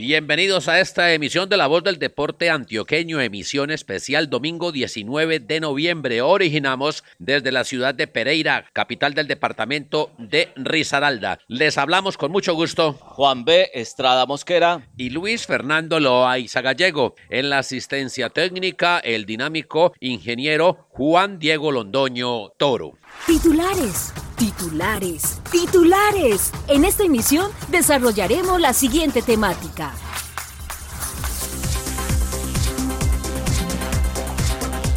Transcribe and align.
Bienvenidos 0.00 0.68
a 0.68 0.78
esta 0.78 1.12
emisión 1.12 1.48
de 1.48 1.56
La 1.56 1.66
Voz 1.66 1.82
del 1.82 1.98
Deporte 1.98 2.50
Antioqueño, 2.50 3.20
emisión 3.20 3.72
especial 3.72 4.30
domingo 4.30 4.70
19 4.70 5.40
de 5.40 5.58
noviembre. 5.58 6.22
Originamos 6.22 7.02
desde 7.18 7.50
la 7.50 7.64
ciudad 7.64 7.96
de 7.96 8.06
Pereira, 8.06 8.66
capital 8.72 9.14
del 9.14 9.26
departamento 9.26 10.12
de 10.16 10.50
Risaralda. 10.54 11.40
Les 11.48 11.78
hablamos 11.78 12.16
con 12.16 12.30
mucho 12.30 12.54
gusto. 12.54 12.92
Juan 12.92 13.44
B. 13.44 13.72
Estrada 13.74 14.24
Mosquera. 14.24 14.86
Y 14.96 15.10
Luis 15.10 15.46
Fernando 15.46 15.98
Loaiza 15.98 16.60
Gallego. 16.60 17.16
En 17.28 17.50
la 17.50 17.58
asistencia 17.58 18.30
técnica, 18.30 19.00
el 19.00 19.26
dinámico 19.26 19.94
ingeniero 19.98 20.86
Juan 20.90 21.40
Diego 21.40 21.72
Londoño 21.72 22.50
Toro. 22.50 22.92
Titulares, 23.26 24.12
titulares, 24.36 25.40
titulares. 25.50 26.52
En 26.66 26.84
esta 26.84 27.04
emisión 27.04 27.50
desarrollaremos 27.68 28.60
la 28.60 28.72
siguiente 28.72 29.20
temática. 29.22 29.92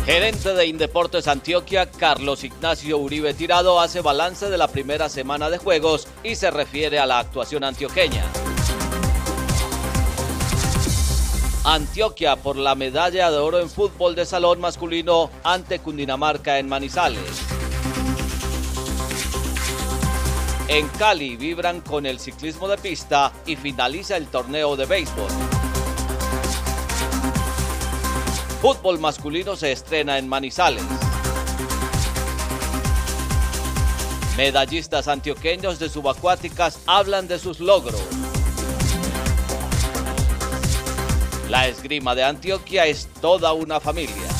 Gerente 0.06 0.54
de 0.54 0.66
Indeportes 0.66 1.28
Antioquia, 1.28 1.92
Carlos 1.92 2.44
Ignacio 2.44 2.98
Uribe 2.98 3.34
Tirado, 3.34 3.80
hace 3.80 4.02
balance 4.02 4.50
de 4.50 4.58
la 4.58 4.68
primera 4.68 5.10
semana 5.10 5.50
de 5.50 5.58
juegos 5.58 6.08
y 6.24 6.36
se 6.36 6.50
refiere 6.52 7.00
a 7.00 7.06
la 7.06 7.20
actuación 7.20 7.64
antioqueña. 7.64 8.24
Antioquia 11.64 12.38
por 12.38 12.56
la 12.56 12.74
medalla 12.76 13.30
de 13.30 13.38
oro 13.38 13.60
en 13.60 13.70
fútbol 13.70 14.16
de 14.16 14.26
salón 14.26 14.60
masculino 14.60 15.30
ante 15.44 15.80
Cundinamarca 15.80 16.58
en 16.58 16.68
Manizales. 16.68 17.51
En 20.74 20.88
Cali 20.88 21.36
vibran 21.36 21.82
con 21.82 22.06
el 22.06 22.18
ciclismo 22.18 22.66
de 22.70 22.78
pista 22.78 23.34
y 23.46 23.58
finaliza 23.58 24.16
el 24.16 24.28
torneo 24.28 24.78
de 24.78 24.86
béisbol. 24.86 25.30
Fútbol 28.62 28.98
masculino 28.98 29.58
se 29.58 29.74
estrena 29.74 30.18
en 30.18 30.30
Manizales. 30.30 30.86
Medallistas 34.38 35.10
antioqueños 35.10 35.78
de 35.78 35.90
subacuáticas 35.90 36.80
hablan 36.86 37.28
de 37.28 37.38
sus 37.38 37.60
logros. 37.60 38.02
La 41.50 41.68
esgrima 41.68 42.16
de 42.16 42.24
Antioquia 42.24 42.86
es 42.86 43.10
toda 43.20 43.52
una 43.52 43.82
familia. 43.82 44.31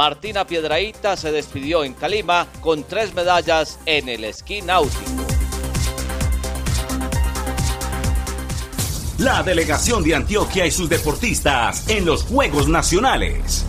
Martina 0.00 0.46
Piedraíta 0.46 1.14
se 1.14 1.30
despidió 1.30 1.84
en 1.84 1.92
Calima 1.92 2.46
con 2.62 2.84
tres 2.84 3.12
medallas 3.12 3.78
en 3.84 4.08
el 4.08 4.24
esquí 4.24 4.62
náutico. 4.62 4.98
La 9.18 9.42
delegación 9.42 10.02
de 10.02 10.14
Antioquia 10.14 10.64
y 10.64 10.70
sus 10.70 10.88
deportistas 10.88 11.86
en 11.90 12.06
los 12.06 12.22
Juegos 12.22 12.66
Nacionales. 12.66 13.66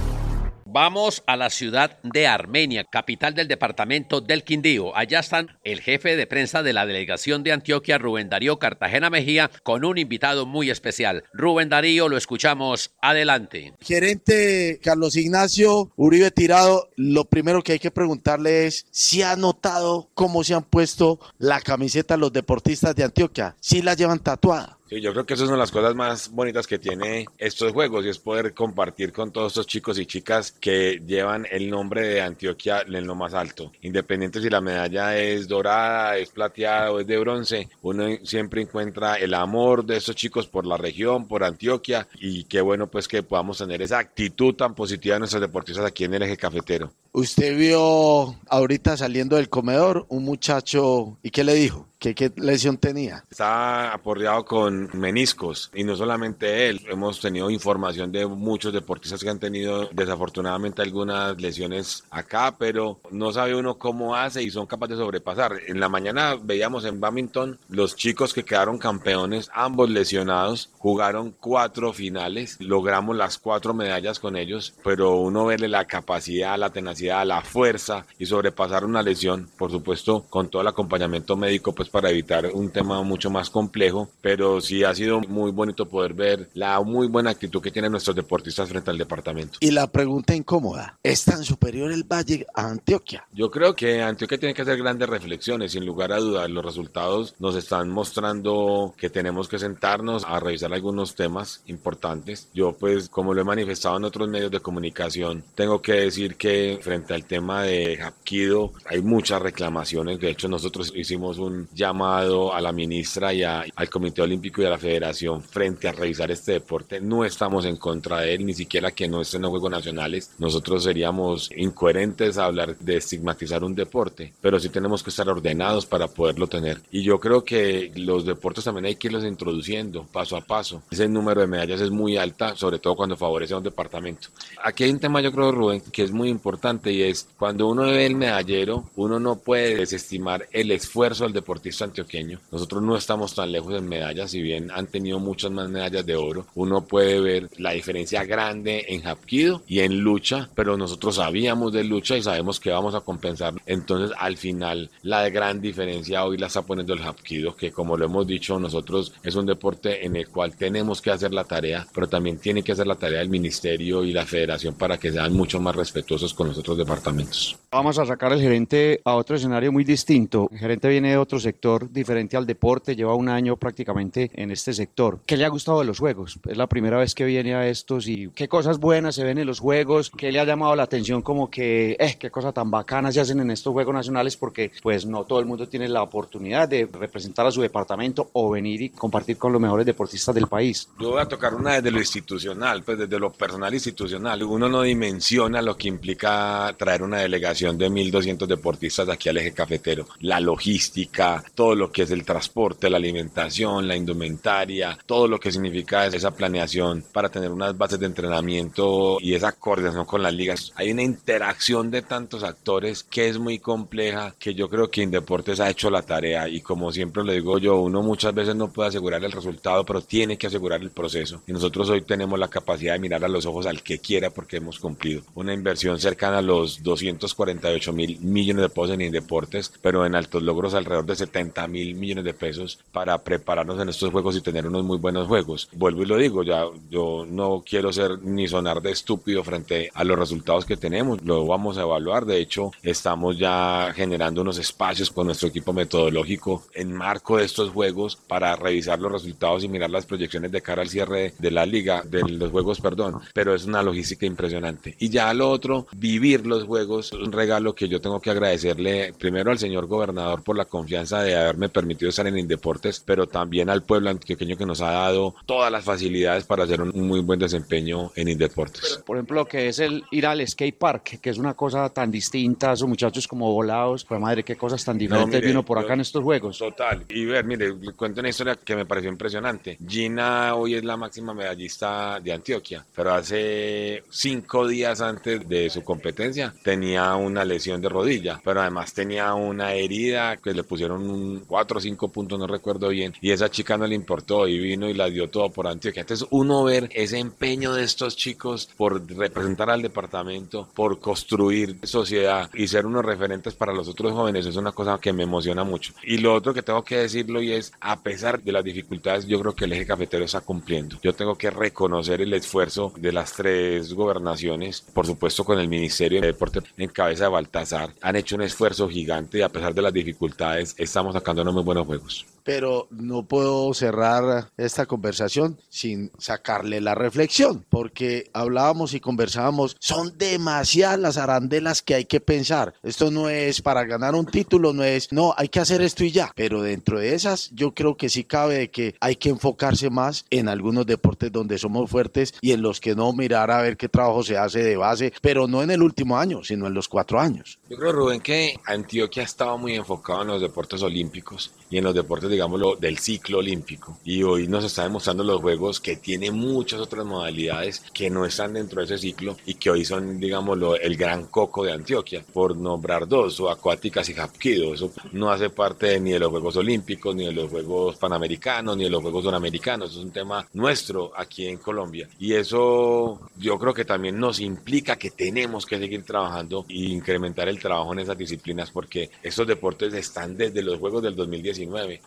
Vamos 0.73 1.21
a 1.27 1.35
la 1.35 1.49
ciudad 1.49 1.99
de 2.01 2.27
Armenia, 2.27 2.85
capital 2.85 3.33
del 3.33 3.49
departamento 3.49 4.21
del 4.21 4.45
Quindío. 4.45 4.95
Allá 4.95 5.19
están 5.19 5.59
el 5.65 5.81
jefe 5.81 6.15
de 6.15 6.27
prensa 6.27 6.63
de 6.63 6.71
la 6.71 6.85
delegación 6.85 7.43
de 7.43 7.51
Antioquia, 7.51 7.97
Rubén 7.97 8.29
Darío 8.29 8.57
Cartagena 8.57 9.09
Mejía, 9.09 9.51
con 9.63 9.83
un 9.83 9.97
invitado 9.97 10.45
muy 10.45 10.69
especial. 10.69 11.25
Rubén 11.33 11.67
Darío, 11.67 12.07
lo 12.07 12.15
escuchamos. 12.15 12.91
Adelante. 13.01 13.73
Gerente 13.81 14.79
Carlos 14.81 15.17
Ignacio 15.17 15.91
Uribe 15.97 16.31
Tirado, 16.31 16.89
lo 16.95 17.25
primero 17.25 17.63
que 17.63 17.73
hay 17.73 17.79
que 17.79 17.91
preguntarle 17.91 18.67
es 18.67 18.85
si 18.91 19.23
ha 19.23 19.35
notado 19.35 20.09
cómo 20.13 20.41
se 20.45 20.53
han 20.53 20.63
puesto 20.63 21.19
la 21.37 21.59
camiseta 21.59 22.15
los 22.15 22.31
deportistas 22.31 22.95
de 22.95 23.03
Antioquia. 23.03 23.57
Si 23.59 23.81
la 23.81 23.93
llevan 23.93 24.19
tatuada. 24.19 24.77
Sí, 24.91 24.99
yo 24.99 25.13
creo 25.13 25.25
que 25.25 25.35
esas 25.35 25.47
son 25.47 25.57
las 25.57 25.71
cosas 25.71 25.95
más 25.95 26.29
bonitas 26.31 26.67
que 26.67 26.77
tiene 26.77 27.25
estos 27.37 27.71
juegos 27.71 28.05
y 28.05 28.09
es 28.09 28.19
poder 28.19 28.53
compartir 28.53 29.13
con 29.13 29.31
todos 29.31 29.53
estos 29.53 29.65
chicos 29.65 29.97
y 29.97 30.05
chicas 30.05 30.51
que 30.51 31.01
llevan 31.07 31.47
el 31.49 31.69
nombre 31.69 32.05
de 32.05 32.19
Antioquia 32.19 32.81
en 32.85 33.07
lo 33.07 33.15
más 33.15 33.33
alto. 33.33 33.71
Independiente 33.83 34.41
si 34.41 34.49
la 34.49 34.59
medalla 34.59 35.17
es 35.17 35.47
dorada, 35.47 36.17
es 36.17 36.31
plateada 36.31 36.91
o 36.91 36.99
es 36.99 37.07
de 37.07 37.17
bronce, 37.19 37.69
uno 37.83 38.05
siempre 38.25 38.63
encuentra 38.63 39.15
el 39.15 39.33
amor 39.33 39.85
de 39.85 39.95
estos 39.95 40.17
chicos 40.17 40.47
por 40.47 40.65
la 40.65 40.75
región, 40.75 41.25
por 41.25 41.45
Antioquia 41.45 42.05
y 42.19 42.43
qué 42.43 42.59
bueno 42.59 42.87
pues 42.87 43.07
que 43.07 43.23
podamos 43.23 43.59
tener 43.59 43.81
esa 43.81 43.97
actitud 43.97 44.55
tan 44.55 44.75
positiva 44.75 45.15
de 45.15 45.19
nuestros 45.19 45.41
deportistas 45.41 45.85
aquí 45.85 46.03
en 46.03 46.15
el 46.15 46.23
eje 46.23 46.35
cafetero. 46.35 46.91
Usted 47.13 47.57
vio 47.57 48.35
ahorita 48.49 48.97
saliendo 48.97 49.37
del 49.37 49.47
comedor 49.47 50.05
un 50.09 50.25
muchacho 50.25 51.17
y 51.23 51.31
qué 51.31 51.45
le 51.45 51.53
dijo? 51.53 51.87
¿Qué, 52.01 52.31
lesión 52.37 52.77
tenía? 52.77 53.23
Está 53.29 53.93
aporreado 53.93 54.43
con 54.43 54.89
meniscos 54.93 55.69
y 55.71 55.83
no 55.83 55.95
solamente 55.95 56.67
él. 56.67 56.81
Hemos 56.89 57.21
tenido 57.21 57.51
información 57.51 58.11
de 58.11 58.25
muchos 58.25 58.73
deportistas 58.73 59.21
que 59.21 59.29
han 59.29 59.37
tenido 59.37 59.87
desafortunadamente 59.93 60.81
algunas 60.81 61.39
lesiones 61.39 62.03
acá, 62.09 62.55
pero 62.57 62.99
no 63.11 63.31
sabe 63.31 63.53
uno 63.53 63.77
cómo 63.77 64.15
hace 64.15 64.41
y 64.41 64.49
son 64.49 64.65
capaces 64.65 64.97
de 64.97 65.03
sobrepasar. 65.03 65.59
En 65.67 65.79
la 65.79 65.89
mañana 65.89 66.39
veíamos 66.41 66.85
en 66.85 66.99
badminton 66.99 67.59
los 67.69 67.95
chicos 67.95 68.33
que 68.33 68.45
quedaron 68.45 68.79
campeones, 68.79 69.51
ambos 69.53 69.91
lesionados, 69.91 70.71
jugaron 70.79 71.35
cuatro 71.39 71.93
finales, 71.93 72.57
logramos 72.59 73.15
las 73.15 73.37
cuatro 73.37 73.75
medallas 73.75 74.19
con 74.19 74.37
ellos, 74.37 74.73
pero 74.83 75.17
uno 75.17 75.45
verle 75.45 75.67
la 75.67 75.85
capacidad, 75.85 76.57
la 76.57 76.71
tenacidad, 76.71 77.27
la 77.27 77.43
fuerza 77.43 78.07
y 78.17 78.25
sobrepasar 78.25 78.85
una 78.85 79.03
lesión, 79.03 79.51
por 79.55 79.69
supuesto, 79.69 80.25
con 80.31 80.49
todo 80.49 80.63
el 80.63 80.67
acompañamiento 80.67 81.37
médico, 81.37 81.75
pues 81.75 81.90
para 81.91 82.09
evitar 82.09 82.47
un 82.53 82.69
tema 82.69 83.01
mucho 83.03 83.29
más 83.29 83.49
complejo, 83.49 84.09
pero 84.21 84.61
sí 84.61 84.83
ha 84.83 84.95
sido 84.95 85.19
muy 85.21 85.51
bonito 85.51 85.87
poder 85.87 86.13
ver 86.13 86.49
la 86.53 86.79
muy 86.81 87.07
buena 87.07 87.29
actitud 87.29 87.61
que 87.61 87.71
tienen 87.71 87.91
nuestros 87.91 88.15
deportistas 88.15 88.69
frente 88.69 88.89
al 88.89 88.97
departamento. 88.97 89.57
Y 89.59 89.71
la 89.71 89.87
pregunta 89.87 90.35
incómoda, 90.35 90.97
¿es 91.03 91.25
tan 91.25 91.43
superior 91.43 91.91
el 91.91 92.03
Valle 92.03 92.45
a 92.55 92.67
Antioquia? 92.67 93.25
Yo 93.33 93.51
creo 93.51 93.75
que 93.75 94.01
Antioquia 94.01 94.39
tiene 94.39 94.53
que 94.53 94.61
hacer 94.61 94.77
grandes 94.77 95.09
reflexiones, 95.09 95.73
sin 95.73 95.85
lugar 95.85 96.11
a 96.11 96.17
dudas. 96.17 96.49
Los 96.49 96.65
resultados 96.65 97.35
nos 97.39 97.55
están 97.55 97.89
mostrando 97.89 98.93
que 98.97 99.09
tenemos 99.09 99.47
que 99.47 99.59
sentarnos 99.59 100.25
a 100.25 100.39
revisar 100.39 100.73
algunos 100.73 101.15
temas 101.15 101.61
importantes. 101.67 102.49
Yo 102.53 102.73
pues, 102.73 103.09
como 103.09 103.33
lo 103.33 103.41
he 103.41 103.45
manifestado 103.45 103.97
en 103.97 104.05
otros 104.05 104.29
medios 104.29 104.51
de 104.51 104.59
comunicación, 104.59 105.43
tengo 105.55 105.81
que 105.81 105.93
decir 105.93 106.35
que 106.35 106.79
frente 106.81 107.13
al 107.13 107.25
tema 107.25 107.63
de 107.63 108.01
Hapkido 108.01 108.73
hay 108.85 109.01
muchas 109.01 109.41
reclamaciones. 109.41 110.19
De 110.19 110.29
hecho, 110.29 110.47
nosotros 110.47 110.91
hicimos 110.95 111.37
un 111.37 111.67
llamado 111.81 112.53
a 112.53 112.61
la 112.61 112.71
ministra 112.71 113.33
y 113.33 113.43
al 113.43 113.89
Comité 113.89 114.21
Olímpico 114.21 114.61
y 114.61 114.65
a 114.65 114.69
la 114.69 114.77
Federación 114.77 115.41
frente 115.41 115.87
a 115.87 115.91
revisar 115.91 116.29
este 116.29 116.53
deporte. 116.53 117.01
No 117.01 117.25
estamos 117.25 117.65
en 117.65 117.77
contra 117.77 118.19
de 118.21 118.35
él, 118.35 118.45
ni 118.45 118.53
siquiera 118.53 118.91
que 118.91 119.07
no 119.07 119.21
estén 119.21 119.39
en 119.39 119.43
los 119.43 119.51
Juegos 119.51 119.71
Nacionales. 119.71 120.31
Nosotros 120.37 120.83
seríamos 120.83 121.49
incoherentes 121.55 122.37
a 122.37 122.45
hablar 122.45 122.77
de 122.77 122.97
estigmatizar 122.97 123.63
un 123.63 123.73
deporte, 123.73 124.31
pero 124.41 124.59
sí 124.59 124.69
tenemos 124.69 125.01
que 125.01 125.09
estar 125.09 125.27
ordenados 125.27 125.87
para 125.87 126.07
poderlo 126.07 126.45
tener. 126.45 126.81
Y 126.91 127.01
yo 127.01 127.19
creo 127.19 127.43
que 127.43 127.91
los 127.95 128.25
deportes 128.25 128.63
también 128.63 128.85
hay 128.85 128.95
que 128.95 129.07
irlos 129.07 129.25
introduciendo 129.25 130.05
paso 130.05 130.37
a 130.37 130.41
paso. 130.41 130.83
Ese 130.91 131.07
número 131.07 131.41
de 131.41 131.47
medallas 131.47 131.81
es 131.81 131.89
muy 131.89 132.15
alta, 132.15 132.55
sobre 132.55 132.77
todo 132.77 132.95
cuando 132.95 133.17
favorece 133.17 133.55
a 133.55 133.57
un 133.57 133.63
departamento. 133.63 134.27
Aquí 134.63 134.83
hay 134.83 134.91
un 134.91 134.99
tema, 134.99 135.19
yo 135.21 135.31
creo, 135.31 135.51
Rubén, 135.51 135.81
que 135.91 136.03
es 136.03 136.11
muy 136.11 136.29
importante 136.29 136.91
y 136.91 137.01
es 137.01 137.27
cuando 137.39 137.67
uno 137.67 137.83
ve 137.83 138.05
el 138.05 138.15
medallero, 138.15 138.87
uno 138.95 139.19
no 139.19 139.37
puede 139.37 139.77
desestimar 139.77 140.47
el 140.51 140.69
esfuerzo 140.69 141.23
del 141.23 141.33
deportista 141.33 141.70
antioqueño. 141.79 142.39
Nosotros 142.51 142.81
no 142.81 142.97
estamos 142.97 143.35
tan 143.35 143.51
lejos 143.51 143.73
en 143.75 143.87
medallas, 143.87 144.31
si 144.31 144.41
bien 144.41 144.71
han 144.71 144.87
tenido 144.87 145.19
muchas 145.19 145.51
más 145.51 145.69
medallas 145.69 146.05
de 146.05 146.15
oro. 146.15 146.47
Uno 146.55 146.81
puede 146.81 147.19
ver 147.19 147.49
la 147.57 147.71
diferencia 147.71 148.23
grande 148.25 148.85
en 148.87 149.07
Hapkido 149.07 149.63
y 149.67 149.79
en 149.79 149.99
lucha, 149.99 150.49
pero 150.55 150.77
nosotros 150.77 151.15
sabíamos 151.15 151.71
de 151.73 151.83
lucha 151.83 152.17
y 152.17 152.23
sabemos 152.23 152.59
que 152.59 152.71
vamos 152.71 152.95
a 152.95 153.01
compensar. 153.01 153.53
Entonces, 153.65 154.15
al 154.17 154.37
final, 154.37 154.89
la 155.03 155.29
gran 155.29 155.61
diferencia 155.61 156.25
hoy 156.25 156.37
la 156.37 156.47
está 156.47 156.63
poniendo 156.63 156.93
el 156.93 157.01
Hapkido, 157.01 157.55
que 157.55 157.71
como 157.71 157.97
lo 157.97 158.05
hemos 158.05 158.27
dicho, 158.27 158.59
nosotros 158.59 159.13
es 159.23 159.35
un 159.35 159.45
deporte 159.45 160.05
en 160.05 160.15
el 160.15 160.27
cual 160.27 160.55
tenemos 160.55 161.01
que 161.01 161.11
hacer 161.11 161.33
la 161.33 161.43
tarea, 161.43 161.85
pero 161.93 162.07
también 162.07 162.39
tiene 162.39 162.63
que 162.63 162.71
hacer 162.71 162.87
la 162.87 162.95
tarea 162.95 163.21
el 163.21 163.29
ministerio 163.29 164.03
y 164.03 164.13
la 164.13 164.25
federación 164.25 164.75
para 164.75 164.97
que 164.97 165.11
sean 165.11 165.33
mucho 165.33 165.59
más 165.59 165.75
respetuosos 165.75 166.33
con 166.33 166.47
los 166.47 166.57
otros 166.57 166.77
departamentos. 166.77 167.57
Vamos 167.71 167.99
a 167.99 168.05
sacar 168.05 168.33
al 168.33 168.41
gerente 168.41 169.01
a 169.05 169.15
otro 169.15 169.35
escenario 169.35 169.71
muy 169.71 169.83
distinto. 169.83 170.49
El 170.51 170.59
gerente 170.59 170.87
viene 170.89 171.11
de 171.11 171.17
otro 171.17 171.39
sector 171.39 171.60
sector 171.61 171.91
diferente 171.91 172.35
al 172.35 172.47
deporte, 172.47 172.95
lleva 172.95 173.13
un 173.13 173.29
año 173.29 173.55
prácticamente 173.55 174.31
en 174.33 174.49
este 174.49 174.73
sector. 174.73 175.19
¿Qué 175.27 175.37
le 175.37 175.45
ha 175.45 175.49
gustado 175.49 175.77
de 175.77 175.85
los 175.85 175.99
juegos? 175.99 176.39
Es 176.49 176.57
la 176.57 176.65
primera 176.65 176.97
vez 176.97 177.13
que 177.13 177.23
viene 177.23 177.53
a 177.53 177.67
estos 177.67 178.07
y 178.07 178.29
qué 178.29 178.47
cosas 178.47 178.79
buenas 178.79 179.13
se 179.13 179.23
ven 179.23 179.37
en 179.37 179.45
los 179.45 179.59
juegos, 179.59 180.09
qué 180.09 180.31
le 180.31 180.39
ha 180.39 180.43
llamado 180.43 180.75
la 180.75 180.81
atención 180.81 181.21
como 181.21 181.51
que, 181.51 181.95
eh, 181.99 182.15
qué 182.17 182.31
cosas 182.31 182.55
tan 182.55 182.71
bacanas 182.71 183.13
se 183.13 183.21
hacen 183.21 183.41
en 183.41 183.51
estos 183.51 183.73
juegos 183.73 183.93
nacionales 183.93 184.37
porque 184.37 184.71
pues 184.81 185.05
no 185.05 185.23
todo 185.25 185.39
el 185.39 185.45
mundo 185.45 185.67
tiene 185.67 185.87
la 185.87 186.01
oportunidad 186.01 186.67
de 186.67 186.89
representar 186.91 187.45
a 187.45 187.51
su 187.51 187.61
departamento 187.61 188.31
o 188.33 188.49
venir 188.49 188.81
y 188.81 188.89
compartir 188.89 189.37
con 189.37 189.53
los 189.53 189.61
mejores 189.61 189.85
deportistas 189.85 190.33
del 190.33 190.47
país. 190.47 190.89
Yo 190.99 191.11
voy 191.11 191.21
a 191.21 191.27
tocar 191.27 191.53
una 191.53 191.75
desde 191.75 191.91
lo 191.91 191.99
institucional, 191.99 192.81
pues 192.81 192.97
desde 192.97 193.19
lo 193.19 193.31
personal 193.31 193.71
institucional. 193.71 194.41
Uno 194.41 194.67
no 194.67 194.81
dimensiona 194.81 195.61
lo 195.61 195.77
que 195.77 195.89
implica 195.89 196.73
traer 196.75 197.03
una 197.03 197.19
delegación 197.19 197.77
de 197.77 197.87
1.200 197.87 198.47
deportistas 198.47 199.07
aquí 199.09 199.29
al 199.29 199.37
eje 199.37 199.53
cafetero. 199.53 200.07
La 200.21 200.39
logística, 200.39 201.43
todo 201.53 201.75
lo 201.75 201.91
que 201.91 202.03
es 202.03 202.11
el 202.11 202.25
transporte, 202.25 202.89
la 202.89 202.97
alimentación, 202.97 203.87
la 203.87 203.95
indumentaria, 203.95 204.97
todo 205.05 205.27
lo 205.27 205.39
que 205.39 205.51
significa 205.51 206.05
esa 206.05 206.31
planeación 206.31 207.03
para 207.11 207.29
tener 207.29 207.51
unas 207.51 207.77
bases 207.77 207.99
de 207.99 208.05
entrenamiento 208.05 209.17
y 209.19 209.33
esa 209.33 209.51
coordinación 209.53 210.05
con 210.05 210.23
las 210.23 210.33
ligas. 210.33 210.71
Hay 210.75 210.91
una 210.91 211.03
interacción 211.03 211.91
de 211.91 212.01
tantos 212.01 212.43
actores 212.43 213.03
que 213.03 213.27
es 213.27 213.37
muy 213.37 213.59
compleja, 213.59 214.33
que 214.39 214.53
yo 214.53 214.69
creo 214.69 214.89
que 214.89 215.01
Indeportes 215.01 215.59
ha 215.59 215.69
hecho 215.69 215.89
la 215.89 216.01
tarea 216.01 216.47
y 216.47 216.61
como 216.61 216.91
siempre 216.91 217.23
le 217.23 217.33
digo 217.33 217.57
yo, 217.57 217.79
uno 217.79 218.01
muchas 218.01 218.33
veces 218.33 218.55
no 218.55 218.71
puede 218.71 218.89
asegurar 218.89 219.23
el 219.23 219.31
resultado, 219.31 219.85
pero 219.85 220.01
tiene 220.01 220.37
que 220.37 220.47
asegurar 220.47 220.81
el 220.81 220.91
proceso. 220.91 221.41
Y 221.47 221.53
nosotros 221.53 221.89
hoy 221.89 222.01
tenemos 222.01 222.39
la 222.39 222.47
capacidad 222.47 222.93
de 222.93 222.99
mirar 222.99 223.23
a 223.23 223.27
los 223.27 223.45
ojos 223.45 223.65
al 223.65 223.83
que 223.83 223.99
quiera 223.99 224.29
porque 224.29 224.57
hemos 224.57 224.79
cumplido 224.79 225.21
una 225.35 225.53
inversión 225.53 225.99
cercana 225.99 226.39
a 226.39 226.41
los 226.41 226.81
248 226.83 227.93
mil 227.93 228.19
millones 228.19 228.63
de 228.63 228.69
pesos 228.69 228.91
en 228.91 229.01
Indeportes, 229.01 229.71
pero 229.81 230.05
en 230.05 230.15
altos 230.15 230.43
logros 230.43 230.73
alrededor 230.73 231.05
de 231.05 231.15
70 231.31 231.67
mil 231.67 231.95
millones 231.95 232.25
de 232.25 232.33
pesos 232.33 232.79
para 232.91 233.17
prepararnos 233.23 233.79
en 233.79 233.89
estos 233.89 234.11
juegos 234.11 234.35
y 234.35 234.41
tener 234.41 234.67
unos 234.67 234.83
muy 234.83 234.97
buenos 234.97 235.27
juegos. 235.27 235.69
Vuelvo 235.73 236.03
y 236.03 236.05
lo 236.05 236.17
digo, 236.17 236.43
ya 236.43 236.65
yo 236.89 237.25
no 237.27 237.63
quiero 237.67 237.93
ser 237.93 238.21
ni 238.21 238.47
sonar 238.47 238.81
de 238.81 238.91
estúpido 238.91 239.43
frente 239.43 239.89
a 239.93 240.03
los 240.03 240.19
resultados 240.19 240.65
que 240.65 240.77
tenemos, 240.77 241.23
lo 241.23 241.45
vamos 241.45 241.77
a 241.77 241.83
evaluar, 241.83 242.25
de 242.25 242.39
hecho 242.39 242.71
estamos 242.83 243.37
ya 243.37 243.93
generando 243.95 244.41
unos 244.41 244.57
espacios 244.57 245.09
con 245.09 245.27
nuestro 245.27 245.47
equipo 245.47 245.73
metodológico 245.73 246.63
en 246.73 246.93
marco 246.93 247.37
de 247.37 247.45
estos 247.45 247.69
juegos 247.69 248.15
para 248.15 248.55
revisar 248.55 248.99
los 248.99 249.11
resultados 249.11 249.63
y 249.63 249.69
mirar 249.69 249.89
las 249.89 250.05
proyecciones 250.05 250.51
de 250.51 250.61
cara 250.61 250.81
al 250.81 250.89
cierre 250.89 251.33
de 251.37 251.51
la 251.51 251.65
liga, 251.65 252.03
de 252.05 252.21
los 252.21 252.51
juegos, 252.51 252.81
perdón, 252.81 253.21
pero 253.33 253.55
es 253.55 253.65
una 253.65 253.83
logística 253.83 254.25
impresionante. 254.25 254.95
Y 254.99 255.09
ya 255.09 255.33
lo 255.33 255.49
otro, 255.49 255.87
vivir 255.95 256.45
los 256.45 256.65
juegos, 256.65 257.11
un 257.13 257.31
regalo 257.31 257.73
que 257.73 257.87
yo 257.87 258.01
tengo 258.01 258.19
que 258.19 258.31
agradecerle 258.31 259.13
primero 259.17 259.51
al 259.51 259.59
señor 259.59 259.87
gobernador 259.87 260.43
por 260.43 260.57
la 260.57 260.65
confianza 260.65 261.20
de 261.21 261.35
haberme 261.35 261.69
permitido 261.69 262.09
estar 262.09 262.27
en 262.27 262.37
Indeportes, 262.37 263.01
pero 263.05 263.27
también 263.27 263.69
al 263.69 263.83
pueblo 263.83 264.09
antioqueño 264.09 264.57
que 264.57 264.65
nos 264.65 264.81
ha 264.81 264.91
dado 264.91 265.35
todas 265.45 265.71
las 265.71 265.83
facilidades 265.83 266.43
para 266.45 266.63
hacer 266.63 266.81
un 266.81 267.07
muy 267.07 267.21
buen 267.21 267.39
desempeño 267.39 268.11
en 268.15 268.27
Indeportes. 268.27 269.01
por 269.05 269.17
ejemplo, 269.17 269.45
que 269.45 269.67
es 269.67 269.79
el 269.79 270.03
ir 270.11 270.25
al 270.25 270.45
skate 270.47 270.77
park, 270.77 271.19
que 271.21 271.29
es 271.29 271.37
una 271.37 271.53
cosa 271.53 271.89
tan 271.89 272.11
distinta, 272.11 272.73
esos 272.73 272.87
muchachos 272.87 273.27
como 273.27 273.51
volados, 273.51 274.05
pues 274.05 274.19
madre, 274.19 274.43
qué 274.43 274.55
cosas 274.55 274.83
tan 274.83 274.97
diferentes 274.97 275.41
vino 275.41 275.63
por 275.63 275.79
acá 275.79 275.93
en 275.93 276.01
estos 276.01 276.23
juegos. 276.23 276.57
Total. 276.57 277.05
Y 277.09 277.25
ver, 277.25 277.45
mire, 277.45 277.73
cuento 277.95 278.19
una 278.19 278.29
historia 278.29 278.55
que 278.55 278.75
me 278.75 278.85
pareció 278.85 279.09
impresionante. 279.09 279.77
Gina 279.85 280.55
hoy 280.55 280.75
es 280.75 280.83
la 280.83 280.97
máxima 280.97 281.33
medallista 281.33 282.19
de 282.19 282.33
Antioquia, 282.33 282.85
pero 282.95 283.13
hace 283.13 284.03
cinco 284.09 284.67
días 284.67 285.01
antes 285.01 285.47
de 285.47 285.69
su 285.69 285.83
competencia 285.83 286.53
tenía 286.63 287.15
una 287.15 287.45
lesión 287.45 287.81
de 287.81 287.89
rodilla, 287.89 288.41
pero 288.43 288.61
además 288.61 288.93
tenía 288.93 289.33
una 289.33 289.73
herida 289.73 290.37
que 290.37 290.53
le 290.53 290.63
pusieron 290.63 291.09
cuatro 291.47 291.77
o 291.77 291.81
cinco 291.81 292.09
puntos, 292.09 292.39
no 292.39 292.47
recuerdo 292.47 292.89
bien, 292.89 293.13
y 293.21 293.31
esa 293.31 293.49
chica 293.49 293.77
no 293.77 293.87
le 293.87 293.95
importó 293.95 294.47
y 294.47 294.57
vino 294.59 294.89
y 294.89 294.93
la 294.93 295.09
dio 295.09 295.29
todo 295.29 295.49
por 295.49 295.67
Antioquia. 295.67 296.01
Entonces 296.01 296.27
uno 296.31 296.63
ver 296.63 296.89
ese 296.93 297.19
empeño 297.19 297.73
de 297.73 297.83
estos 297.83 298.15
chicos 298.15 298.69
por 298.77 299.05
representar 299.07 299.69
al 299.69 299.81
departamento, 299.81 300.67
por 300.73 300.99
construir 300.99 301.79
sociedad 301.83 302.49
y 302.53 302.67
ser 302.67 302.85
unos 302.85 303.05
referentes 303.05 303.53
para 303.53 303.73
los 303.73 303.87
otros 303.87 304.13
jóvenes 304.13 304.45
es 304.45 304.55
una 304.55 304.71
cosa 304.71 304.99
que 304.99 305.13
me 305.13 305.23
emociona 305.23 305.63
mucho. 305.63 305.93
Y 306.03 306.17
lo 306.17 306.33
otro 306.33 306.53
que 306.53 306.63
tengo 306.63 306.83
que 306.83 306.97
decirlo 306.97 307.41
y 307.41 307.51
es, 307.51 307.73
a 307.79 308.01
pesar 308.01 308.41
de 308.41 308.51
las 308.51 308.63
dificultades, 308.63 309.25
yo 309.27 309.39
creo 309.39 309.55
que 309.55 309.65
el 309.65 309.73
eje 309.73 309.85
cafetero 309.85 310.25
está 310.25 310.41
cumpliendo. 310.41 310.97
Yo 311.01 311.13
tengo 311.13 311.35
que 311.35 311.49
reconocer 311.49 312.21
el 312.21 312.33
esfuerzo 312.33 312.93
de 312.97 313.11
las 313.11 313.33
tres 313.33 313.93
gobernaciones, 313.93 314.81
por 314.81 315.05
supuesto 315.05 315.43
con 315.43 315.59
el 315.59 315.67
Ministerio 315.67 316.21
de 316.21 316.27
Deporte 316.27 316.61
en 316.77 316.89
cabeza 316.89 317.25
de 317.25 317.31
Baltasar, 317.31 317.93
han 318.01 318.15
hecho 318.15 318.35
un 318.35 318.41
esfuerzo 318.41 318.89
gigante 318.89 319.39
y 319.39 319.41
a 319.41 319.49
pesar 319.49 319.73
de 319.73 319.81
las 319.81 319.93
dificultades 319.93 320.75
estamos 321.01 321.15
sacando 321.15 321.41
unos 321.41 321.55
muy 321.55 321.63
buenos 321.63 321.87
juegos 321.87 322.25
pero 322.43 322.87
no 322.91 323.23
puedo 323.23 323.73
cerrar 323.73 324.49
esta 324.57 324.85
conversación 324.85 325.57
sin 325.69 326.11
sacarle 326.17 326.81
la 326.81 326.95
reflexión, 326.95 327.65
porque 327.69 328.29
hablábamos 328.33 328.93
y 328.93 328.99
conversábamos, 328.99 329.75
son 329.79 330.17
demasiadas 330.17 330.99
las 330.99 331.17
arandelas 331.17 331.81
que 331.81 331.95
hay 331.95 332.05
que 332.05 332.19
pensar. 332.19 332.73
Esto 332.83 333.11
no 333.11 333.29
es 333.29 333.61
para 333.61 333.83
ganar 333.83 334.15
un 334.15 334.25
título, 334.25 334.73
no 334.73 334.83
es, 334.83 335.11
no, 335.11 335.33
hay 335.37 335.49
que 335.49 335.59
hacer 335.59 335.81
esto 335.81 336.03
y 336.03 336.11
ya, 336.11 336.31
pero 336.35 336.61
dentro 336.61 336.99
de 336.99 337.13
esas 337.13 337.49
yo 337.53 337.73
creo 337.73 337.95
que 337.95 338.09
sí 338.09 338.23
cabe 338.23 338.69
que 338.69 338.95
hay 338.99 339.15
que 339.15 339.29
enfocarse 339.29 339.89
más 339.89 340.25
en 340.29 340.47
algunos 340.47 340.85
deportes 340.85 341.31
donde 341.31 341.57
somos 341.57 341.89
fuertes 341.89 342.33
y 342.41 342.51
en 342.51 342.61
los 342.61 342.79
que 342.79 342.95
no 342.95 343.13
mirar 343.13 343.51
a 343.51 343.61
ver 343.61 343.77
qué 343.77 343.89
trabajo 343.89 344.23
se 344.23 344.37
hace 344.37 344.63
de 344.63 344.77
base, 344.77 345.13
pero 345.21 345.47
no 345.47 345.63
en 345.63 345.71
el 345.71 345.81
último 345.81 346.17
año, 346.17 346.43
sino 346.43 346.67
en 346.67 346.73
los 346.73 346.87
cuatro 346.87 347.19
años. 347.19 347.59
Yo 347.69 347.77
creo, 347.77 347.91
Rubén, 347.91 348.21
que 348.21 348.55
Antioquia 348.65 349.23
estaba 349.23 349.57
muy 349.57 349.75
enfocado 349.75 350.21
en 350.21 350.27
los 350.27 350.41
deportes 350.41 350.81
olímpicos 350.81 351.51
y 351.71 351.77
en 351.77 351.85
los 351.85 351.95
deportes 351.95 352.29
digámoslo, 352.29 352.75
del 352.75 352.99
ciclo 352.99 353.39
olímpico. 353.39 353.97
Y 354.03 354.21
hoy 354.23 354.47
nos 354.47 354.65
está 354.65 354.83
demostrando 354.83 355.23
los 355.23 355.41
Juegos 355.41 355.79
que 355.79 355.95
tiene 355.95 356.29
muchas 356.29 356.81
otras 356.81 357.05
modalidades 357.05 357.83
que 357.93 358.09
no 358.09 358.25
están 358.25 358.53
dentro 358.53 358.79
de 358.79 358.85
ese 358.85 358.97
ciclo 358.97 359.37
y 359.45 359.55
que 359.55 359.71
hoy 359.71 359.85
son, 359.85 360.19
digámoslo, 360.19 360.75
el 360.75 360.97
gran 360.97 361.25
coco 361.27 361.63
de 361.63 361.71
Antioquia, 361.71 362.23
por 362.33 362.55
nombrar 362.55 363.07
dos, 363.07 363.39
o 363.39 363.49
acuáticas 363.49 364.09
y 364.09 364.19
hapkido. 364.19 364.73
Eso 364.73 364.91
no 365.13 365.31
hace 365.31 365.49
parte 365.49 365.99
ni 365.99 366.11
de 366.11 366.19
los 366.19 366.29
Juegos 366.29 366.57
Olímpicos, 366.57 367.15
ni 367.15 367.25
de 367.25 367.31
los 367.31 367.49
Juegos 367.49 367.95
Panamericanos, 367.95 368.75
ni 368.75 368.83
de 368.83 368.89
los 368.89 369.01
Juegos 369.01 369.23
Suramericanos. 369.23 369.91
Es 369.91 369.97
un 369.97 370.11
tema 370.11 370.45
nuestro 370.53 371.13
aquí 371.15 371.47
en 371.47 371.57
Colombia. 371.57 372.09
Y 372.19 372.33
eso 372.33 373.21
yo 373.37 373.57
creo 373.57 373.73
que 373.73 373.85
también 373.85 374.19
nos 374.19 374.41
implica 374.41 374.97
que 374.97 375.11
tenemos 375.11 375.65
que 375.65 375.79
seguir 375.79 376.03
trabajando 376.03 376.65
e 376.67 376.79
incrementar 376.79 377.47
el 377.47 377.59
trabajo 377.59 377.93
en 377.93 377.99
esas 377.99 378.17
disciplinas 378.17 378.71
porque 378.71 379.09
estos 379.23 379.47
deportes 379.47 379.93
están 379.93 380.35
desde 380.35 380.61
los 380.61 380.77
Juegos 380.77 381.01
del 381.03 381.15
2019. 381.15 381.60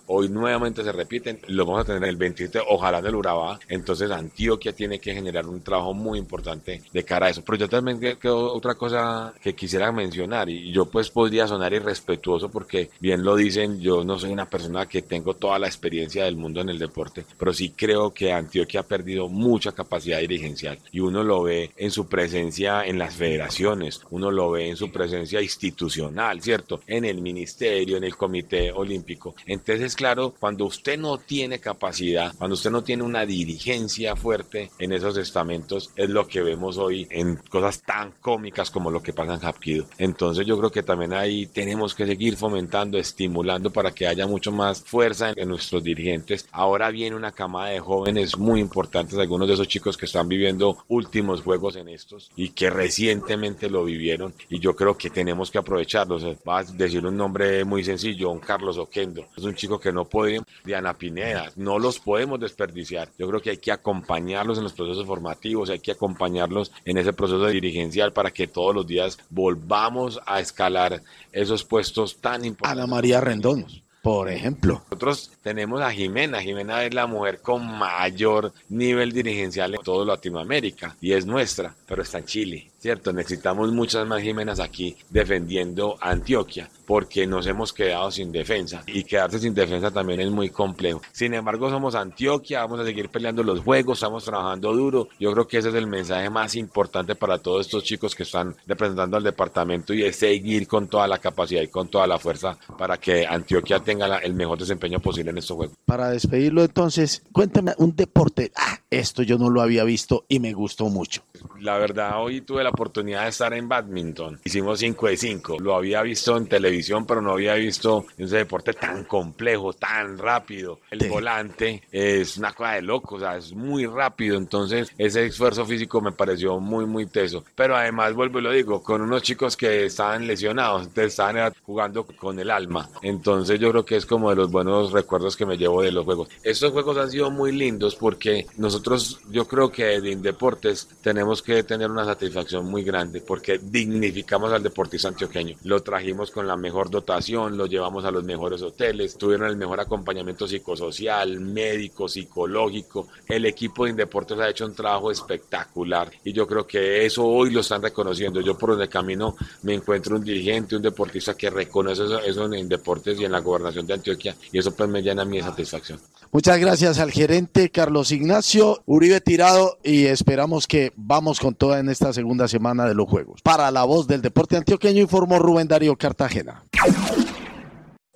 Hoy 0.06 0.28
nuevamente 0.28 0.82
se 0.82 0.92
repiten, 0.92 1.40
lo 1.48 1.64
vamos 1.64 1.82
a 1.82 1.84
tener 1.84 2.08
el 2.08 2.16
27, 2.16 2.60
ojalá 2.68 2.98
en 2.98 3.06
el 3.06 3.14
Urabá. 3.14 3.58
Entonces 3.68 4.10
Antioquia 4.10 4.72
tiene 4.72 4.98
que 4.98 5.14
generar 5.14 5.46
un 5.46 5.62
trabajo 5.62 5.94
muy 5.94 6.18
importante 6.18 6.82
de 6.92 7.04
cara 7.04 7.26
a 7.26 7.30
eso. 7.30 7.42
Pero 7.44 7.58
yo 7.58 7.68
también 7.68 7.98
creo 7.98 8.52
otra 8.52 8.74
cosa 8.74 9.32
que 9.40 9.54
quisiera 9.54 9.92
mencionar 9.92 10.48
y 10.48 10.72
yo 10.72 10.86
pues 10.86 11.10
podría 11.10 11.46
sonar 11.46 11.72
irrespetuoso 11.72 12.50
porque 12.50 12.90
bien 13.00 13.24
lo 13.24 13.36
dicen, 13.36 13.80
yo 13.80 14.04
no 14.04 14.18
soy 14.18 14.32
una 14.32 14.48
persona 14.48 14.86
que 14.86 15.02
tengo 15.02 15.34
toda 15.34 15.58
la 15.58 15.66
experiencia 15.66 16.24
del 16.24 16.36
mundo 16.36 16.60
en 16.60 16.68
el 16.68 16.78
deporte, 16.78 17.24
pero 17.38 17.52
sí 17.52 17.70
creo 17.70 18.12
que 18.12 18.32
Antioquia 18.32 18.80
ha 18.80 18.84
perdido 18.84 19.28
mucha 19.28 19.72
capacidad 19.72 20.20
dirigencial 20.20 20.78
y 20.92 21.00
uno 21.00 21.22
lo 21.22 21.42
ve 21.42 21.70
en 21.76 21.90
su 21.90 22.06
presencia 22.06 22.84
en 22.84 22.98
las 22.98 23.14
federaciones, 23.14 24.00
uno 24.10 24.30
lo 24.30 24.50
ve 24.50 24.68
en 24.68 24.76
su 24.76 24.90
presencia 24.90 25.40
institucional, 25.40 26.40
¿cierto? 26.42 26.80
En 26.86 27.04
el 27.04 27.20
ministerio, 27.20 27.96
en 27.96 28.04
el 28.04 28.16
comité 28.16 28.72
olímpico. 28.72 29.34
Entonces, 29.46 29.94
claro, 29.94 30.34
cuando 30.38 30.64
usted 30.64 30.98
no 30.98 31.18
tiene 31.18 31.58
capacidad, 31.58 32.34
cuando 32.36 32.54
usted 32.54 32.70
no 32.70 32.84
tiene 32.84 33.02
una 33.02 33.26
dirigencia 33.26 34.16
fuerte 34.16 34.70
en 34.78 34.92
esos 34.92 35.16
estamentos, 35.16 35.90
es 35.96 36.10
lo 36.10 36.26
que 36.26 36.42
vemos 36.42 36.78
hoy 36.78 37.06
en 37.10 37.36
cosas 37.36 37.82
tan 37.82 38.12
cómicas 38.20 38.70
como 38.70 38.90
lo 38.90 39.02
que 39.02 39.12
pasa 39.12 39.34
en 39.34 39.40
Hapkido. 39.40 39.86
Entonces 39.98 40.46
yo 40.46 40.58
creo 40.58 40.70
que 40.70 40.82
también 40.82 41.12
ahí 41.12 41.46
tenemos 41.46 41.94
que 41.94 42.06
seguir 42.06 42.36
fomentando, 42.36 42.98
estimulando 42.98 43.70
para 43.70 43.92
que 43.92 44.06
haya 44.06 44.26
mucho 44.26 44.52
más 44.52 44.82
fuerza 44.82 45.32
en, 45.34 45.48
nuestros 45.48 45.84
dirigentes. 45.84 46.48
Ahora 46.52 46.90
viene 46.90 47.16
una 47.16 47.32
camada 47.32 47.68
de 47.68 47.80
jóvenes 47.80 48.38
muy 48.38 48.60
importantes, 48.60 49.18
algunos 49.18 49.46
de 49.48 49.54
esos 49.54 49.68
chicos 49.68 49.96
que 49.96 50.06
están 50.06 50.28
viviendo 50.28 50.78
últimos 50.88 51.42
juegos 51.42 51.76
en 51.76 51.88
estos 51.88 52.30
y 52.36 52.50
que 52.50 52.70
recientemente 52.70 53.68
lo 53.68 53.84
vivieron 53.84 54.34
y 54.48 54.58
yo 54.58 54.74
creo 54.74 54.96
que 54.96 55.10
tenemos 55.10 55.50
que 55.50 55.58
aprovecharlos. 55.58 56.24
Va 56.48 56.58
a 56.58 56.64
decir 56.64 57.06
un 57.06 57.16
nombre 57.16 57.64
muy 57.64 57.84
sencillo, 57.84 58.30
un 58.30 58.40
Carlos 58.40 58.78
Oquendo. 58.78 59.26
Es 59.36 59.44
un 59.44 59.54
chico 59.54 59.80
que 59.80 59.92
no 59.92 60.04
puede 60.04 60.40
Diana 60.64 60.94
Pineda, 60.94 61.50
no 61.56 61.78
los 61.78 61.98
podemos 61.98 62.40
desperdiciar. 62.40 63.10
Yo 63.18 63.28
creo 63.28 63.40
que 63.40 63.50
hay 63.50 63.56
que 63.58 63.72
acompañarlos 63.72 64.58
en 64.58 64.64
los 64.64 64.72
procesos 64.72 65.06
formativos, 65.06 65.70
hay 65.70 65.80
que 65.80 65.92
acompañarlos 65.92 66.72
en 66.84 66.98
ese 66.98 67.12
proceso 67.12 67.46
dirigencial 67.46 68.12
para 68.12 68.30
que 68.30 68.46
todos 68.46 68.74
los 68.74 68.86
días 68.86 69.18
volvamos 69.30 70.20
a 70.26 70.40
escalar 70.40 71.02
esos 71.32 71.64
puestos 71.64 72.16
tan 72.16 72.44
importantes. 72.44 72.82
Ana 72.82 72.86
María 72.86 73.20
Rendón. 73.20 73.66
Por 74.02 74.28
ejemplo. 74.28 74.82
Nosotros 74.90 75.30
tenemos 75.42 75.80
a 75.80 75.90
Jimena. 75.90 76.42
Jimena 76.42 76.84
es 76.84 76.92
la 76.92 77.06
mujer 77.06 77.40
con 77.40 77.66
mayor 77.66 78.52
nivel 78.68 79.12
dirigencial 79.12 79.74
en 79.74 79.80
toda 79.82 80.04
Latinoamérica 80.04 80.94
y 81.00 81.14
es 81.14 81.24
nuestra, 81.24 81.74
pero 81.86 82.02
está 82.02 82.18
en 82.18 82.26
Chile 82.26 82.70
¿cierto? 82.84 83.14
Necesitamos 83.14 83.72
muchas 83.72 84.06
más 84.06 84.20
Jimenas 84.20 84.60
aquí 84.60 84.94
defendiendo 85.08 85.96
Antioquia 86.02 86.68
porque 86.86 87.26
nos 87.26 87.46
hemos 87.46 87.72
quedado 87.72 88.10
sin 88.10 88.32
defensa 88.32 88.82
y 88.86 89.04
quedarse 89.04 89.38
sin 89.38 89.54
defensa 89.54 89.90
también 89.90 90.20
es 90.20 90.30
muy 90.30 90.50
complejo. 90.50 91.02
Sin 91.12 91.34
embargo, 91.34 91.70
somos 91.70 91.94
Antioquia, 91.94 92.60
vamos 92.60 92.80
a 92.80 92.84
seguir 92.84 93.08
peleando 93.08 93.42
los 93.42 93.60
juegos, 93.60 93.98
estamos 93.98 94.24
trabajando 94.24 94.72
duro. 94.72 95.08
Yo 95.18 95.32
creo 95.32 95.48
que 95.48 95.58
ese 95.58 95.68
es 95.68 95.74
el 95.74 95.86
mensaje 95.86 96.30
más 96.30 96.54
importante 96.56 97.14
para 97.14 97.38
todos 97.38 97.66
estos 97.66 97.84
chicos 97.84 98.14
que 98.14 98.24
están 98.24 98.54
representando 98.66 99.16
al 99.16 99.22
departamento 99.22 99.94
y 99.94 100.04
es 100.04 100.16
seguir 100.16 100.66
con 100.66 100.88
toda 100.88 101.06
la 101.08 101.18
capacidad 101.18 101.62
y 101.62 101.68
con 101.68 101.88
toda 101.88 102.06
la 102.06 102.18
fuerza 102.18 102.56
para 102.78 102.98
que 102.98 103.26
Antioquia 103.26 103.80
tenga 103.80 104.18
el 104.18 104.34
mejor 104.34 104.58
desempeño 104.58 105.00
posible 105.00 105.30
en 105.30 105.38
estos 105.38 105.56
juegos. 105.56 105.76
Para 105.84 106.10
despedirlo 106.10 106.62
entonces, 106.62 107.22
cuéntame 107.32 107.72
un 107.78 107.94
deporte. 107.96 108.52
Ah, 108.56 108.78
esto 108.90 109.22
yo 109.22 109.38
no 109.38 109.50
lo 109.50 109.62
había 109.62 109.84
visto 109.84 110.24
y 110.28 110.40
me 110.40 110.52
gustó 110.52 110.86
mucho. 110.86 111.22
La 111.60 111.78
verdad, 111.78 112.22
hoy 112.22 112.40
tuve 112.42 112.62
la 112.62 112.70
oportunidad 112.70 113.22
de 113.22 113.30
estar 113.30 113.54
en 113.54 113.68
badminton. 113.68 114.40
Hicimos 114.44 114.78
5 114.80 115.06
de 115.06 115.16
5. 115.16 115.58
Lo 115.60 115.74
había 115.74 116.02
visto 116.02 116.36
en 116.36 116.46
televisión, 116.46 117.06
pero 117.06 117.22
no 117.22 117.32
había 117.32 117.54
visto 117.54 118.06
ese 118.18 118.38
deporte 118.38 118.72
tan 118.72 119.04
complejo, 119.04 119.72
tan 119.72 120.18
rápido. 120.18 120.80
El 120.90 121.08
volante 121.08 121.82
es 121.90 122.36
una 122.36 122.52
cosa 122.52 122.72
de 122.72 122.82
loco, 122.82 123.16
o 123.16 123.20
sea, 123.20 123.36
es 123.36 123.52
muy 123.52 123.86
rápido. 123.86 124.36
Entonces, 124.36 124.92
ese 124.98 125.26
esfuerzo 125.26 125.64
físico 125.64 126.00
me 126.00 126.12
pareció 126.12 126.58
muy, 126.60 126.86
muy 126.86 127.06
teso. 127.06 127.44
Pero 127.54 127.76
además, 127.76 128.14
vuelvo 128.14 128.38
y 128.38 128.42
lo 128.42 128.50
digo, 128.50 128.82
con 128.82 129.00
unos 129.00 129.22
chicos 129.22 129.56
que 129.56 129.86
estaban 129.86 130.26
lesionados, 130.26 130.88
estaban 130.96 131.52
jugando 131.64 132.06
con 132.06 132.38
el 132.38 132.50
alma. 132.50 132.88
Entonces, 133.02 133.58
yo 133.60 133.70
creo 133.70 133.84
que 133.84 133.96
es 133.96 134.06
como 134.06 134.30
de 134.30 134.36
los 134.36 134.50
buenos 134.50 134.92
recuerdos 134.92 135.36
que 135.36 135.46
me 135.46 135.56
llevo 135.56 135.82
de 135.82 135.92
los 135.92 136.04
juegos. 136.04 136.28
Estos 136.42 136.72
juegos 136.72 136.96
han 136.98 137.10
sido 137.10 137.30
muy 137.30 137.52
lindos 137.52 137.96
porque 137.96 138.46
nosotros, 138.56 139.20
yo 139.30 139.46
creo 139.46 139.70
que 139.70 139.94
en 139.94 140.22
deportes 140.22 140.88
tenemos 141.02 141.33
que 141.42 141.62
tener 141.62 141.90
una 141.90 142.04
satisfacción 142.04 142.66
muy 142.66 142.82
grande 142.82 143.20
porque 143.20 143.58
dignificamos 143.58 144.52
al 144.52 144.62
deportista 144.62 145.08
antioqueño. 145.08 145.56
Lo 145.64 145.82
trajimos 145.82 146.30
con 146.30 146.46
la 146.46 146.56
mejor 146.56 146.90
dotación, 146.90 147.56
lo 147.56 147.66
llevamos 147.66 148.04
a 148.04 148.10
los 148.10 148.24
mejores 148.24 148.62
hoteles, 148.62 149.16
tuvieron 149.16 149.48
el 149.48 149.56
mejor 149.56 149.80
acompañamiento 149.80 150.46
psicosocial, 150.46 151.40
médico, 151.40 152.08
psicológico. 152.08 153.08
El 153.26 153.46
equipo 153.46 153.84
de 153.84 153.90
Indeportes 153.90 154.38
ha 154.38 154.48
hecho 154.48 154.66
un 154.66 154.74
trabajo 154.74 155.10
espectacular 155.10 156.10
y 156.24 156.32
yo 156.32 156.46
creo 156.46 156.66
que 156.66 157.06
eso 157.06 157.24
hoy 157.24 157.50
lo 157.50 157.60
están 157.60 157.82
reconociendo. 157.82 158.40
Yo 158.40 158.56
por 158.56 158.80
el 158.80 158.88
camino 158.88 159.36
me 159.62 159.74
encuentro 159.74 160.16
un 160.16 160.24
dirigente, 160.24 160.76
un 160.76 160.82
deportista 160.82 161.34
que 161.34 161.50
reconoce 161.50 162.04
eso, 162.26 162.44
en 162.46 162.54
Indeportes 162.54 163.18
y 163.18 163.24
en 163.24 163.32
la 163.32 163.40
gobernación 163.40 163.86
de 163.86 163.94
Antioquia 163.94 164.36
y 164.52 164.58
eso 164.58 164.74
pues 164.74 164.88
me 164.88 165.02
llena 165.02 165.24
mi 165.24 165.40
satisfacción. 165.40 166.00
Muchas 166.32 166.58
gracias 166.58 166.98
al 166.98 167.12
gerente 167.12 167.70
Carlos 167.70 168.10
Ignacio 168.10 168.82
Uribe 168.86 169.20
Tirado 169.20 169.78
y 169.84 170.06
esperamos 170.06 170.66
que 170.66 170.92
vamos 170.96 171.23
con 171.40 171.54
toda 171.54 171.78
en 171.78 171.88
esta 171.88 172.12
segunda 172.12 172.48
semana 172.48 172.84
de 172.84 172.94
los 172.94 173.08
Juegos. 173.08 173.40
Para 173.42 173.70
la 173.70 173.84
voz 173.84 174.06
del 174.06 174.20
deporte 174.20 174.56
antioqueño 174.56 175.00
informó 175.00 175.38
Rubén 175.38 175.68
Darío 175.68 175.96
Cartagena. 175.96 176.64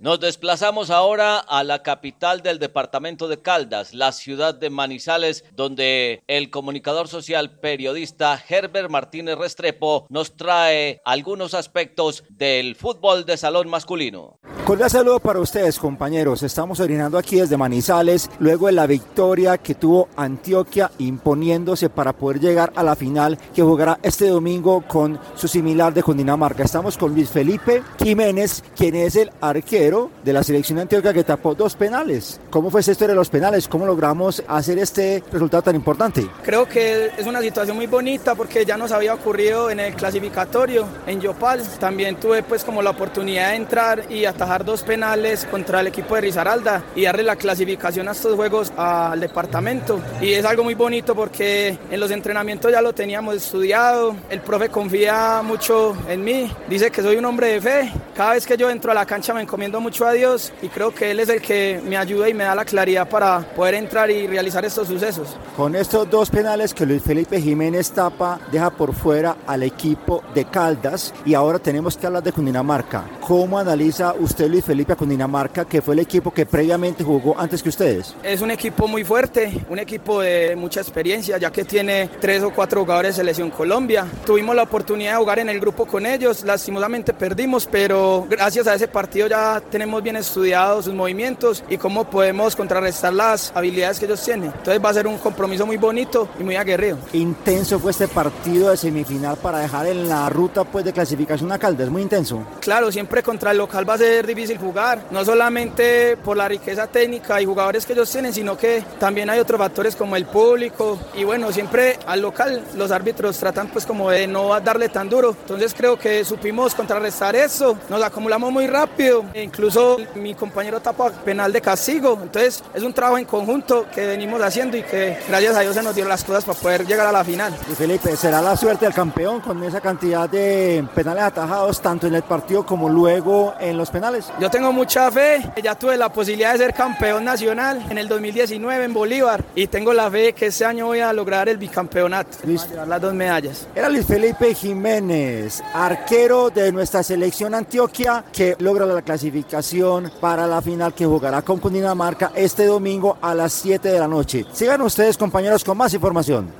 Nos 0.01 0.21
desplazamos 0.21 0.91
ahora 0.91 1.41
a 1.41 1.65
la 1.65 1.83
capital 1.83 2.41
del 2.41 2.61
departamento 2.61 3.27
de 3.27 3.43
Caldas, 3.43 3.95
la 3.95 4.13
ciudad 4.13 4.55
de 4.55 4.71
Manizales, 4.71 5.45
donde 5.57 6.23
el 6.29 6.51
comunicador 6.51 7.09
social 7.09 7.59
periodista 7.59 8.41
Herbert 8.49 8.91
Martínez 8.91 9.37
Restrepo 9.37 10.07
nos 10.09 10.37
trae 10.37 11.01
algunos 11.05 11.53
aspectos 11.53 12.23
del 12.29 12.77
fútbol 12.77 13.27
de 13.27 13.37
salón 13.37 13.69
masculino. 13.69 14.38
Cordial 14.69 14.91
saludo 14.91 15.19
para 15.19 15.41
ustedes, 15.41 15.79
compañeros. 15.79 16.43
Estamos 16.43 16.79
orinando 16.79 17.17
aquí 17.17 17.37
desde 17.37 17.57
Manizales, 17.57 18.29
luego 18.39 18.67
de 18.67 18.73
la 18.73 18.87
victoria 18.87 19.57
que 19.57 19.75
tuvo 19.75 20.11
Antioquia 20.15 20.91
imponiéndose 20.99 21.89
para 21.89 22.13
poder 22.13 22.39
llegar 22.39 22.71
a 22.77 22.83
la 22.83 22.95
final 22.95 23.39
que 23.55 23.63
jugará 23.63 23.99
este 24.03 24.29
domingo 24.29 24.85
con 24.87 25.19
su 25.37 25.49
similar 25.49 25.95
de 25.95 26.03
Cundinamarca. 26.03 26.65
Estamos 26.65 26.99
con 26.99 27.15
Luis 27.15 27.31
Felipe 27.31 27.83
Jiménez, 27.99 28.63
quien 28.77 28.95
es 28.95 29.17
el 29.17 29.33
arquero 29.41 30.11
de 30.23 30.35
la 30.35 30.43
selección 30.43 30.77
de 30.77 30.83
Antioquia 30.83 31.15
que 31.15 31.25
tapó 31.25 31.55
dos 31.55 31.75
penales. 31.75 32.39
¿Cómo 32.51 32.71
fue 32.71 32.81
esta 32.81 32.93
historia 32.93 33.15
de 33.15 33.21
los 33.21 33.31
penales? 33.31 33.69
¿Cómo 33.69 33.87
logramos 33.87 34.43
hacer 34.49 34.79
este 34.79 35.25
resultado 35.33 35.63
tan 35.63 35.77
importante? 35.77 36.29
Creo 36.45 36.69
que 36.69 37.07
es 37.17 37.27
una 37.27 37.41
situación 37.41 37.75
muy 37.75 37.87
bonita 37.87 38.35
porque 38.35 38.67
ya 38.67 38.77
nos 38.77 38.93
había 38.93 39.15
ocurrido 39.15 39.71
en 39.71 39.81
el 39.81 39.95
clasificatorio 39.95 40.85
en 41.07 41.23
Yopal. 41.23 41.63
También 41.81 42.17
tuve 42.17 42.43
pues 42.43 42.65
como 42.65 42.83
la 42.83 42.91
oportunidad 42.91 43.53
de 43.53 43.57
entrar 43.57 44.13
y 44.13 44.27
atajar 44.27 44.58
dos 44.65 44.83
penales 44.83 45.47
contra 45.51 45.81
el 45.81 45.89
equipo 45.89 46.15
de 46.15 46.23
Risaralda 46.23 46.83
y 46.95 47.05
darle 47.05 47.23
la 47.23 47.37
clasificación 47.37 48.09
a 48.09 48.13
estos 48.13 48.35
juegos 48.35 48.73
al 48.77 49.21
departamento. 49.21 50.01
Y 50.21 50.33
es 50.33 50.45
algo 50.45 50.65
muy 50.65 50.75
bonito 50.75 51.15
porque 51.15 51.79
en 51.91 52.01
los 52.01 52.11
entrenamientos 52.11 52.71
ya 52.71 52.81
lo 52.81 52.93
teníamos 52.93 53.37
estudiado. 53.37 54.17
El 54.31 54.41
profe 54.41 54.69
confía 54.69 55.43
mucho 55.43 55.97
en 56.09 56.25
mí. 56.25 56.51
Dice 56.69 56.91
que 56.91 57.03
soy 57.03 57.17
un 57.17 57.25
hombre 57.25 57.49
de 57.49 57.61
fe. 57.61 57.93
Cada 58.15 58.33
vez 58.33 58.47
que 58.47 58.57
yo 58.57 58.69
entro 58.71 58.91
a 58.91 58.95
la 58.95 59.07
cancha 59.07 59.33
me 59.33 59.43
encomiendo 59.43 59.81
mucho 59.81 60.07
a 60.07 60.13
Dios 60.13 60.53
y 60.63 60.69
creo 60.69 60.95
que 60.95 61.11
Él 61.11 61.21
es 61.21 61.29
el 61.29 61.41
que 61.41 61.81
me 61.85 61.97
ayuda 61.97 62.29
y 62.29 62.35
me 62.35 62.45
da 62.45 62.55
la 62.55 62.65
claridad 62.65 63.09
para 63.09 63.41
poder 63.41 63.75
entrar 63.75 64.11
y 64.11 64.27
realizar 64.27 64.65
estos 64.65 64.89
sucesos. 64.89 65.37
Con 65.57 65.77
estos 65.77 66.11
dos 66.11 66.31
penales 66.31 66.75
que 66.75 66.85
Luis 66.85 67.03
Felipe 67.03 67.41
Jiménez 67.41 67.91
tapa, 67.93 68.41
deja 68.51 68.71
por 68.71 68.95
fuera 68.95 69.37
al 69.47 69.63
equipo 69.63 70.23
de 70.35 70.45
Caldas 70.45 71.15
y 71.25 71.35
ahora 71.35 71.59
tenemos 71.59 71.97
que 71.97 72.07
hablar 72.07 72.23
de 72.23 72.33
Cundinamarca. 72.33 73.05
¿Cómo 73.21 73.59
analiza 73.59 74.15
usted 74.19 74.48
Luis 74.49 74.65
Felipe 74.65 74.93
a 74.93 74.97
Cundinamarca, 74.97 75.65
que 75.65 75.83
fue 75.83 75.95
el 75.95 76.01
equipo 76.01 76.33
que 76.33 76.47
previamente 76.47 77.05
jugó 77.05 77.39
antes 77.39 77.63
que 77.63 77.69
ustedes? 77.69 78.15
Es 78.23 78.41
un 78.41 78.51
equipo 78.51 78.89
muy 78.89 79.05
fuerte, 79.05 79.65
un 79.69 79.79
equipo 79.79 80.21
de 80.21 80.57
mucha 80.57 80.81
experiencia, 80.81 81.39
ya 81.39 81.51
que 81.51 81.65
tiene 81.65 82.11
tres 82.21 82.43
o 82.43 82.51
cuatro 82.51 82.81
jugadores 82.81 83.17
de 83.17 83.23
selección 83.23 83.51
Colombia. 83.51 84.07
Tuvimos 84.25 84.57
la 84.57 84.63
oportunidad 84.63 85.13
de 85.13 85.19
jugar 85.19 85.39
en 85.39 85.49
el 85.49 85.61
grupo 85.61 85.87
con 85.87 86.07
ellos, 86.07 86.45
lastimosamente 86.45 87.13
perdimos, 87.13 87.67
pero 87.71 88.27
gracias 88.29 88.67
a 88.67 88.75
ese 88.75 88.89
partido 88.89 89.29
ya 89.29 89.63
tenemos 89.71 90.03
bien 90.03 90.17
estudiados 90.17 90.87
sus 90.87 90.95
movimientos 90.95 91.63
y 91.69 91.77
cómo 91.77 92.09
podemos 92.09 92.57
contrarrestar 92.57 93.13
las 93.13 93.53
habilidades 93.55 93.99
que 93.99 94.07
ellos 94.07 94.23
tienen. 94.25 94.53
Entonces 94.57 94.83
va 94.85 94.91
a 94.91 94.95
ser 94.95 95.07
un 95.07 95.19
compromiso 95.19 95.67
muy 95.67 95.77
bonito 95.77 96.29
y 96.39 96.43
muy 96.43 96.57
aguerrido. 96.57 96.99
Intenso 97.13 97.79
fue 97.79 97.91
este 97.91 98.09
partido 98.09 98.71
de 98.71 98.77
semifinal 98.77 99.37
para 99.37 99.59
dejar 99.59 99.87
en 99.87 100.09
la 100.09 100.29
ruta 100.31 100.65
pues 100.65 100.85
de 100.85 100.93
clasificación 100.93 101.53
a 101.53 101.59
Caldas, 101.59 101.91
muy 101.91 102.03
intenso. 102.03 102.43
Claro, 102.61 102.91
siempre 102.91 103.23
contra 103.23 103.51
el 103.51 103.59
local 103.59 103.89
va 103.89 103.95
a 103.95 103.99
ser 103.99 104.27
difícil 104.27 104.38
jugar, 104.47 105.05
no 105.11 105.25
solamente 105.25 106.17
por 106.17 106.37
la 106.37 106.49
riqueza 106.49 106.87
técnica 106.87 107.41
y 107.41 107.45
jugadores 107.45 107.85
que 107.85 107.93
ellos 107.93 108.11
tienen, 108.11 108.33
sino 108.33 108.57
que 108.57 108.83
también 108.99 109.29
hay 109.31 109.41
otros 109.41 109.59
factores 109.59 109.97
como 109.97 110.17
el 110.17 110.27
público 110.27 110.99
y 111.15 111.25
bueno, 111.25 111.53
siempre 111.53 111.99
al 112.07 112.21
local 112.21 112.63
los 112.77 112.91
árbitros 112.91 113.39
tratan 113.39 113.69
pues 113.69 113.85
como 113.85 114.11
de 114.11 114.27
no 114.27 114.59
darle 114.61 114.89
tan 114.89 115.09
duro. 115.09 115.37
Entonces 115.41 115.75
creo 115.75 115.99
que 115.99 116.25
supimos 116.25 116.75
contrarrestar 116.75 117.35
eso, 117.37 117.77
nos 117.89 118.03
acumulamos 118.03 118.53
muy 118.53 118.67
rápido, 118.67 119.25
incluso 119.35 119.97
mi 120.15 120.35
compañero 120.35 120.81
tapa 120.81 121.11
penal 121.11 121.53
de 121.53 121.61
castigo. 121.61 122.19
Entonces 122.23 122.63
es 122.75 122.83
un 122.83 122.93
trabajo 122.93 123.19
en 123.19 123.25
conjunto 123.25 123.87
que 123.93 124.07
venimos 124.07 124.41
haciendo 124.43 124.77
y 124.77 124.83
que 124.83 125.19
gracias 125.29 125.57
a 125.57 125.61
Dios 125.61 125.75
se 125.75 125.83
nos 125.83 125.95
dieron 125.95 126.11
las 126.11 126.25
cosas 126.25 126.45
para 126.45 126.59
poder 126.59 126.87
llegar 126.87 127.07
a 127.07 127.13
la 127.13 127.25
final. 127.25 127.55
Y 127.71 127.75
Felipe, 127.75 128.17
¿será 128.17 128.41
la 128.41 128.57
suerte 128.57 128.85
del 128.85 128.95
campeón 128.95 129.41
con 129.41 129.63
esa 129.65 129.81
cantidad 129.81 130.29
de 130.29 130.87
penales 130.95 131.25
atajados 131.25 131.81
tanto 131.81 132.07
en 132.07 132.15
el 132.15 132.23
partido 132.23 132.65
como 132.65 132.89
luego 132.89 133.55
en 133.59 133.77
los 133.77 133.91
penales? 133.91 134.18
Yo 134.41 134.51
tengo 134.51 134.73
mucha 134.73 135.11
fe, 135.11 135.43
ya 135.63 135.75
tuve 135.75 135.97
la 135.97 136.13
posibilidad 136.13 136.53
de 136.53 136.59
ser 136.59 136.75
campeón 136.75 137.25
nacional 137.25 137.85
en 137.89 137.99
el 137.99 138.09
2019 138.09 138.85
en 138.85 138.95
Bolívar 138.95 139.45
y 139.55 139.67
tengo 139.67 139.93
la 139.93 140.11
fe 140.11 140.33
que 140.33 140.47
este 140.47 140.65
año 140.65 140.87
voy 140.87 141.01
a 141.01 141.13
lograr 141.13 141.49
el 141.49 141.57
bicampeonato, 141.57 142.39
Luis, 142.45 142.67
las 142.87 143.01
dos 143.01 143.15
medallas. 143.15 143.67
Era 143.75 143.89
Luis 143.89 144.07
Felipe 144.07 144.55
Jiménez, 144.55 145.63
arquero 145.73 146.51
de 146.51 146.73
nuestra 146.73 147.03
selección 147.03 147.55
Antioquia 147.55 148.25
que 148.33 148.57
logra 148.59 148.87
la 148.87 149.03
clasificación 149.03 150.11
para 150.21 150.47
la 150.47 150.63
final 150.63 150.95
que 150.95 151.07
jugará 151.07 151.43
con 151.43 151.59
Cundinamarca 151.59 152.33
este 152.35 152.67
domingo 152.67 153.19
a 153.21 153.35
las 153.35 153.53
7 153.53 153.89
de 153.89 153.99
la 153.99 154.09
noche. 154.09 154.45
Sigan 154.53 154.83
ustedes 154.83 155.17
compañeros 155.17 155.65
con 155.65 155.77
más 155.77 155.93
información. 155.95 156.53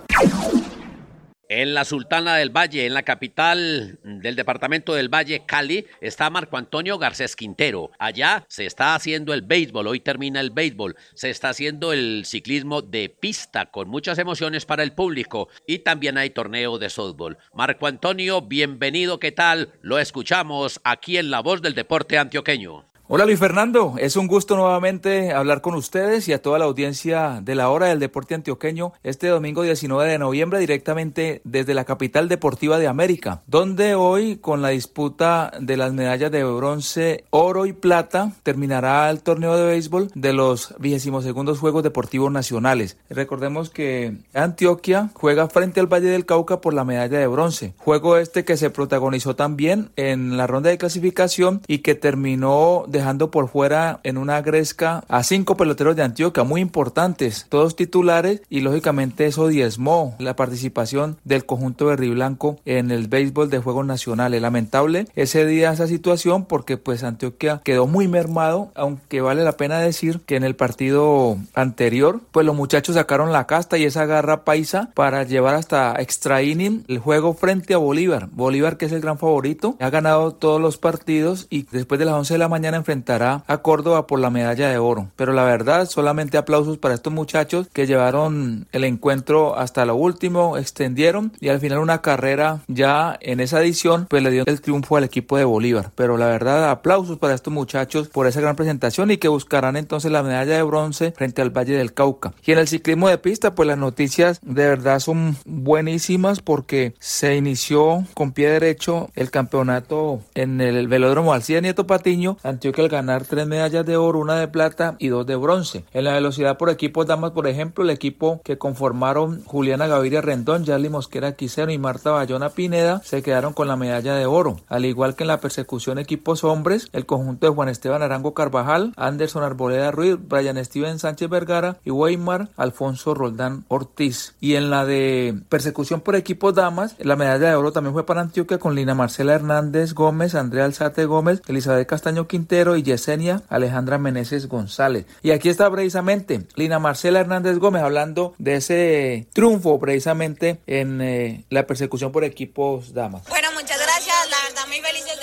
En 1.51 1.73
la 1.73 1.87
Sultana 1.87 2.37
del 2.37 2.55
Valle, 2.55 2.85
en 2.85 2.93
la 2.93 3.05
capital 3.05 3.99
del 4.05 4.37
departamento 4.37 4.93
del 4.93 5.09
Valle, 5.09 5.47
Cali, 5.47 5.87
está 6.03 6.29
Marco 6.29 6.59
Antonio 6.59 6.99
Garcés 6.99 7.37
Quintero. 7.37 7.91
Allá 7.99 8.45
se 8.49 8.67
está 8.67 8.95
haciendo 8.95 9.33
el 9.33 9.41
béisbol, 9.41 9.87
hoy 9.87 10.01
termina 10.01 10.41
el 10.41 10.51
béisbol, 10.51 10.97
se 11.15 11.31
está 11.31 11.49
haciendo 11.49 11.95
el 11.95 12.25
ciclismo 12.27 12.83
de 12.83 13.09
pista 13.09 13.71
con 13.71 13.89
muchas 13.89 14.19
emociones 14.19 14.67
para 14.67 14.83
el 14.83 14.93
público 14.93 15.49
y 15.67 15.79
también 15.79 16.19
hay 16.19 16.29
torneo 16.29 16.79
de 16.79 16.91
softball. 16.91 17.39
Marco 17.55 17.87
Antonio, 17.87 18.43
bienvenido, 18.43 19.19
¿qué 19.19 19.33
tal? 19.33 19.73
Lo 19.81 19.99
escuchamos 19.99 20.83
aquí 20.85 21.17
en 21.17 21.31
La 21.31 21.41
Voz 21.41 21.63
del 21.63 21.75
Deporte 21.75 22.19
Antioqueño. 22.19 22.85
Hola 23.11 23.25
Luis 23.25 23.39
Fernando, 23.39 23.95
es 23.97 24.17
un 24.17 24.27
gusto 24.27 24.55
nuevamente 24.55 25.33
hablar 25.33 25.63
con 25.63 25.75
ustedes 25.75 26.29
y 26.29 26.35
a 26.35 26.43
toda 26.43 26.59
la 26.59 26.67
audiencia 26.67 27.41
de 27.43 27.55
la 27.55 27.71
hora 27.71 27.87
del 27.87 28.01
deporte 28.01 28.35
antioqueño 28.35 28.93
este 29.03 29.29
domingo 29.29 29.63
19 29.63 30.11
de 30.11 30.19
noviembre 30.19 30.59
directamente 30.59 31.41
desde 31.43 31.73
la 31.73 31.87
capital 31.87 32.29
deportiva 32.29 32.79
de 32.79 32.87
América, 32.87 33.41
donde 33.47 33.95
hoy 33.95 34.37
con 34.37 34.61
la 34.61 34.69
disputa 34.69 35.53
de 35.59 35.79
las 35.79 35.95
medallas 35.95 36.31
de 36.31 36.45
bronce, 36.45 37.25
oro 37.31 37.65
y 37.65 37.73
plata 37.73 38.33
terminará 38.43 39.09
el 39.09 39.23
torneo 39.23 39.57
de 39.57 39.65
béisbol 39.65 40.11
de 40.15 40.35
los 40.35 40.75
22 40.79 41.25
segundos 41.25 41.61
Juegos 41.61 41.85
Deportivos 41.85 42.31
Nacionales. 42.31 42.99
Recordemos 43.09 43.71
que 43.71 44.19
Antioquia 44.35 45.09
juega 45.15 45.49
frente 45.49 45.81
al 45.81 45.87
Valle 45.87 46.11
del 46.11 46.27
Cauca 46.27 46.61
por 46.61 46.75
la 46.75 46.85
medalla 46.85 47.19
de 47.19 47.27
bronce, 47.27 47.73
juego 47.79 48.19
este 48.19 48.45
que 48.45 48.59
se 48.59 48.69
protagonizó 48.69 49.35
también 49.35 49.93
en 49.97 50.37
la 50.37 50.47
ronda 50.47 50.69
de 50.69 50.77
clasificación 50.77 51.63
y 51.67 51.79
que 51.79 51.95
terminó 51.95 52.85
de 52.87 52.98
dejando 52.99 53.31
por 53.31 53.49
fuera 53.49 54.01
en 54.03 54.19
una 54.19 54.43
gresca 54.43 55.05
a 55.09 55.23
cinco 55.23 55.57
peloteros 55.57 55.95
de 55.95 56.03
Antioquia 56.03 56.43
muy 56.43 56.61
importantes, 56.61 57.47
todos 57.49 57.77
titulares 57.77 58.43
y 58.51 58.61
lógicamente 58.61 59.27
eso 59.27 59.47
diezmó 59.47 60.17
la 60.19 60.35
participación 60.35 61.17
del 61.25 61.47
conjunto 61.47 61.87
verde 61.87 62.09
blanco 62.11 62.59
en 62.65 62.91
el 62.91 63.07
béisbol 63.07 63.51
de 63.51 63.59
Juegos 63.59 63.87
Nacionales. 63.87 64.43
Lamentable 64.43 65.07
ese 65.15 65.47
día 65.47 65.73
esa 65.73 65.87
situación 65.87 66.45
porque 66.45 66.77
pues 66.77 67.05
Antioquia 67.05 67.61
quedó 67.65 67.87
muy 67.87 68.09
mermado, 68.09 68.73
aunque 68.75 69.21
vale 69.21 69.45
la 69.45 69.57
pena 69.57 69.79
decir 69.79 70.21
que 70.27 70.35
en 70.35 70.43
el 70.43 70.57
partido 70.57 71.39
anterior 71.55 72.21
pues 72.33 72.45
los 72.45 72.57
muchachos 72.57 72.97
sacaron 72.97 73.33
la 73.33 73.47
casta 73.47 73.79
y 73.79 73.85
esa 73.85 74.07
garra 74.07 74.45
paisa 74.45 74.91
para 74.95 75.23
llevar 75.23 75.55
hasta 75.55 75.95
extra 76.01 76.43
inning 76.43 76.85
el 76.89 76.99
juego 76.99 77.35
frente 77.35 77.75
a 77.75 77.79
Bolívar. 77.79 78.29
Bolívar 78.33 78.77
que 78.77 78.87
es 78.87 78.93
el 78.93 79.01
gran 79.01 79.19
favorito, 79.19 79.77
ha 79.79 79.91
ganado 79.91 80.33
todos 80.33 80.61
los 80.61 80.79
partidos 80.79 81.47
y 81.49 81.63
después 81.71 81.99
de 81.99 82.05
las 82.05 82.15
11 82.15 82.35
de 82.35 82.39
la 82.39 82.49
mañana 82.49 82.77
enfrentará 82.89 83.45
a 83.47 83.59
Córdoba 83.59 84.07
por 84.07 84.19
la 84.19 84.31
medalla 84.31 84.71
de 84.71 84.79
oro. 84.79 85.09
Pero 85.15 85.35
la 85.35 85.45
verdad, 85.45 85.87
solamente 85.87 86.39
aplausos 86.39 86.79
para 86.79 86.95
estos 86.95 87.13
muchachos 87.13 87.69
que 87.71 87.87
llevaron 87.87 88.67
el 88.73 88.85
encuentro 88.85 89.59
hasta 89.59 89.85
lo 89.85 89.95
último, 89.95 90.57
extendieron 90.57 91.33
y 91.39 91.51
al 91.51 91.61
final 91.61 91.81
una 91.81 92.01
carrera 92.01 92.61
ya 92.67 93.19
en 93.21 93.41
esa 93.41 93.61
edición 93.61 94.07
pues 94.09 94.23
le 94.23 94.31
dio 94.31 94.45
el 94.47 94.63
triunfo 94.63 94.97
al 94.97 95.05
equipo 95.05 95.37
de 95.37 95.45
Bolívar. 95.45 95.91
Pero 95.95 96.17
la 96.17 96.27
verdad, 96.27 96.71
aplausos 96.71 97.19
para 97.19 97.35
estos 97.35 97.53
muchachos 97.53 98.09
por 98.09 98.27
esa 98.27 98.41
gran 98.41 98.57
presentación 98.57 99.11
y 99.11 99.19
que 99.19 99.29
buscarán 99.29 99.77
entonces 99.77 100.11
la 100.11 100.23
medalla 100.23 100.57
de 100.57 100.63
bronce 100.63 101.13
frente 101.13 101.43
al 101.43 101.51
Valle 101.51 101.77
del 101.77 101.93
Cauca. 101.93 102.33
Y 102.43 102.53
en 102.53 102.59
el 102.59 102.69
ciclismo 102.69 103.11
de 103.11 103.19
pista, 103.19 103.55
pues 103.55 103.67
las 103.67 103.77
noticias 103.77 104.41
de 104.41 104.67
verdad 104.67 105.01
son 105.01 105.37
buenísimas 105.45 106.41
porque 106.41 106.95
se 107.01 107.37
inició 107.37 108.05
con 108.15 108.33
pie 108.33 108.49
derecho 108.49 109.11
el 109.15 109.31
campeonato 109.31 110.23
en 110.35 110.63
el 110.63 110.89
velódromo 110.89 111.35
Alcide 111.35 111.61
Nieto 111.61 111.87
Patiño, 111.87 112.39
Antioquia 112.43 112.78
al 112.83 112.89
ganar 112.89 113.25
tres 113.25 113.47
medallas 113.47 113.85
de 113.85 113.97
oro, 113.97 114.19
una 114.19 114.37
de 114.37 114.49
plata 114.49 114.97
y 114.99 115.09
dos 115.09 115.27
de 115.27 115.37
bronce. 115.37 115.85
En 115.93 116.05
la 116.05 116.15
velocidad 116.15 116.59
por 116.59 116.71
equipos 116.71 117.07
damas, 117.07 117.33
por 117.33 117.47
ejemplo, 117.47 117.85
el 117.85 117.91
equipo 117.91 118.41
que 118.45 118.59
conformaron 118.59 119.43
Juliana 119.45 119.87
Gaviria 119.87 120.21
Rendón, 120.21 120.65
Yarly 120.65 120.89
Mosquera 120.89 121.33
Quisero 121.33 121.73
y 121.73 121.79
Marta 121.79 122.11
Bayona 122.11 122.51
Pineda 122.51 123.01
se 123.05 123.23
quedaron 123.23 123.53
con 123.53 123.69
la 123.69 123.77
medalla 123.77 124.15
de 124.15 124.27
oro. 124.27 124.57
Al 124.69 124.85
igual 124.85 125.15
que 125.15 125.25
en 125.25 125.29
la 125.29 125.41
persecución 125.41 125.99
equipos 125.99 126.45
hombres, 126.45 126.89
el 126.93 127.07
conjunto 127.07 127.47
de 127.47 127.55
Juan 127.55 127.69
Esteban 127.69 128.03
Arango 128.03 128.35
Carvajal, 128.35 128.93
Anderson 128.97 129.43
Arboleda 129.43 129.91
Ruiz, 129.91 130.17
Brian 130.21 130.63
Steven 130.65 130.99
Sánchez 130.99 131.29
Vergara 131.29 131.77
y 131.85 131.91
Weimar 131.91 132.49
Alfonso 132.57 133.15
Roldán 133.15 133.65
Ortiz. 133.69 134.35
Y 134.41 134.55
en 134.55 134.71
la 134.71 134.85
de 134.85 135.41
persecución 135.49 136.01
por 136.01 136.17
equipos 136.17 136.55
damas, 136.55 136.97
la 136.99 137.17
medalla 137.17 137.49
de 137.51 137.55
oro 137.55 137.73
también 137.73 137.95
fue 137.95 138.07
para 138.07 138.21
Antioquia 138.21 138.59
con 138.59 138.75
Lina 138.75 138.95
Marcela 138.95 139.35
Hernández 139.35 139.95
Gómez, 139.95 140.35
Andrea 140.35 140.65
Alzate 140.65 141.05
Gómez, 141.05 141.43
Elizabeth 141.47 141.89
Castaño 141.89 142.27
Quintero, 142.27 142.68
y 142.77 142.83
Yesenia 142.83 143.43
Alejandra 143.49 143.99
Meneses 143.99 144.49
González. 144.49 145.07
Y 145.23 145.31
aquí 145.31 145.49
está 145.49 145.71
precisamente 145.71 146.43
Lina 146.55 146.79
Marcela 146.79 147.21
Hernández 147.21 147.59
Gómez 147.59 147.83
hablando 147.83 148.35
de 148.39 148.57
ese 148.57 149.27
triunfo 149.33 149.79
precisamente 149.79 150.61
en 150.67 151.01
eh, 151.01 151.45
la 151.51 151.67
persecución 151.67 152.13
por 152.13 152.25
equipos 152.25 152.95
damas. 152.95 153.23
Bueno, 153.29 153.49
muchas 153.53 153.79
gracias. 153.79 154.17
La 154.31 154.37
verdad, 154.49 154.67
muy 154.69 154.81
felices 154.81 155.18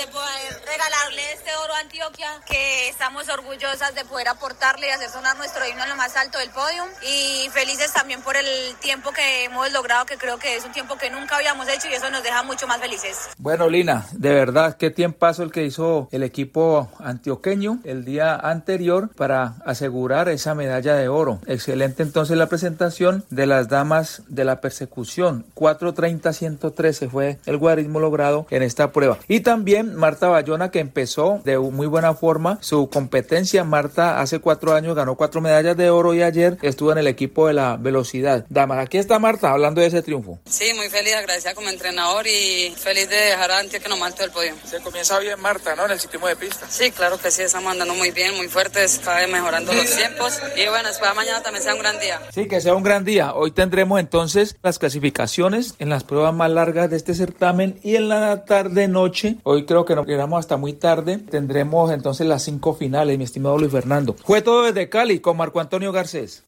Antioquia, 1.79 2.29
que 2.45 2.89
estamos 2.89 3.29
orgullosas 3.29 3.95
de 3.95 4.03
poder 4.05 4.27
aportarle 4.27 4.87
y 4.87 4.89
hacer 4.89 5.09
sonar 5.09 5.37
nuestro 5.37 5.65
himno 5.65 5.83
en 5.83 5.89
lo 5.89 5.95
más 5.95 6.15
alto 6.17 6.37
del 6.39 6.49
podio. 6.49 6.83
Y 7.07 7.49
felices 7.49 7.93
también 7.93 8.21
por 8.21 8.35
el 8.35 8.75
tiempo 8.81 9.11
que 9.11 9.45
hemos 9.45 9.71
logrado, 9.71 10.05
que 10.05 10.17
creo 10.17 10.37
que 10.37 10.57
es 10.57 10.65
un 10.65 10.71
tiempo 10.71 10.97
que 10.97 11.09
nunca 11.09 11.37
habíamos 11.37 11.67
hecho 11.69 11.87
y 11.89 11.93
eso 11.93 12.09
nos 12.09 12.23
deja 12.23 12.43
mucho 12.43 12.67
más 12.67 12.79
felices. 12.79 13.29
Bueno, 13.37 13.69
Lina, 13.69 14.05
de 14.11 14.33
verdad, 14.33 14.75
qué 14.77 14.89
tiempazo 14.89 15.43
el 15.43 15.51
que 15.51 15.63
hizo 15.63 16.09
el 16.11 16.23
equipo 16.23 16.89
antioquia 16.99 17.45
el 17.83 18.05
día 18.05 18.35
anterior 18.35 19.09
para 19.15 19.55
asegurar 19.65 20.29
esa 20.29 20.55
medalla 20.55 20.95
de 20.95 21.07
oro. 21.07 21.39
Excelente 21.45 22.01
entonces 22.01 22.37
la 22.37 22.47
presentación 22.47 23.23
de 23.29 23.45
las 23.45 23.69
damas 23.69 24.23
de 24.27 24.45
la 24.45 24.61
persecución. 24.61 25.45
4.30-113 25.55 27.09
fue 27.09 27.39
el 27.45 27.57
guarismo 27.57 27.99
logrado 27.99 28.47
en 28.49 28.63
esta 28.63 28.91
prueba. 28.91 29.19
Y 29.27 29.41
también 29.41 29.95
Marta 29.95 30.27
Bayona 30.27 30.71
que 30.71 30.79
empezó 30.79 31.39
de 31.43 31.57
muy 31.71 31.87
buena 31.87 32.13
forma 32.13 32.57
su 32.61 32.89
competencia. 32.89 33.63
Marta 33.63 34.21
hace 34.21 34.39
cuatro 34.39 34.73
años 34.73 34.95
ganó 34.95 35.15
cuatro 35.15 35.41
medallas 35.41 35.77
de 35.77 35.89
oro 35.89 36.13
y 36.13 36.21
ayer 36.21 36.57
estuvo 36.61 36.91
en 36.91 36.97
el 36.97 37.07
equipo 37.07 37.47
de 37.47 37.53
la 37.53 37.77
velocidad. 37.77 38.45
Damas, 38.49 38.79
aquí 38.79 38.97
está 38.97 39.19
Marta 39.19 39.51
hablando 39.51 39.81
de 39.81 39.87
ese 39.87 40.01
triunfo. 40.01 40.39
Sí, 40.45 40.73
muy 40.75 40.89
feliz, 40.89 41.15
agradecida 41.15 41.53
como 41.53 41.69
entrenador 41.69 42.25
y 42.27 42.73
feliz 42.77 43.09
de 43.09 43.15
dejar 43.15 43.51
a 43.51 43.59
Antioquia 43.59 43.89
lo 43.89 44.03
alto 44.03 44.21
del 44.21 44.31
podio. 44.31 44.53
Se 44.65 44.79
comienza 44.81 45.19
bien 45.19 45.39
Marta, 45.39 45.75
¿no? 45.75 45.85
En 45.85 45.91
el 45.91 45.99
ciclismo 45.99 46.27
de 46.27 46.35
pista. 46.35 46.65
Sí, 46.69 46.91
claro 46.91 47.17
que 47.19 47.31
sí, 47.31 47.41
estamos 47.41 47.71
andando 47.71 47.93
muy 47.95 48.11
bien, 48.11 48.35
muy 48.35 48.47
fuertes, 48.47 49.01
cada 49.03 49.19
vez 49.19 49.29
mejorando 49.29 49.73
los 49.73 49.95
tiempos. 49.95 50.39
Y 50.55 50.67
bueno, 50.69 50.89
espero 50.89 51.15
mañana 51.15 51.41
también 51.41 51.63
sea 51.63 51.73
un 51.73 51.79
gran 51.79 51.99
día. 51.99 52.19
Sí, 52.33 52.47
que 52.47 52.61
sea 52.61 52.75
un 52.75 52.83
gran 52.83 53.03
día. 53.05 53.33
Hoy 53.33 53.51
tendremos 53.51 53.99
entonces 53.99 54.55
las 54.61 54.79
clasificaciones 54.79 55.75
en 55.79 55.89
las 55.89 56.03
pruebas 56.03 56.33
más 56.33 56.51
largas 56.51 56.89
de 56.89 56.97
este 56.97 57.13
certamen 57.13 57.79
y 57.83 57.95
en 57.95 58.09
la 58.09 58.45
tarde-noche, 58.45 59.37
hoy 59.43 59.65
creo 59.65 59.85
que 59.85 59.95
nos 59.95 60.05
quedamos 60.05 60.39
hasta 60.39 60.57
muy 60.57 60.73
tarde, 60.73 61.17
tendremos 61.17 61.54
entonces 61.59 62.27
las 62.27 62.43
cinco 62.43 62.73
finales, 62.73 63.17
mi 63.17 63.23
estimado 63.23 63.57
Luis 63.57 63.71
Fernando. 63.71 64.15
Fue 64.23 64.41
todo 64.41 64.63
desde 64.63 64.89
Cali 64.89 65.19
con 65.19 65.37
Marco 65.37 65.59
Antonio 65.59 65.91
Garcés. 65.91 66.45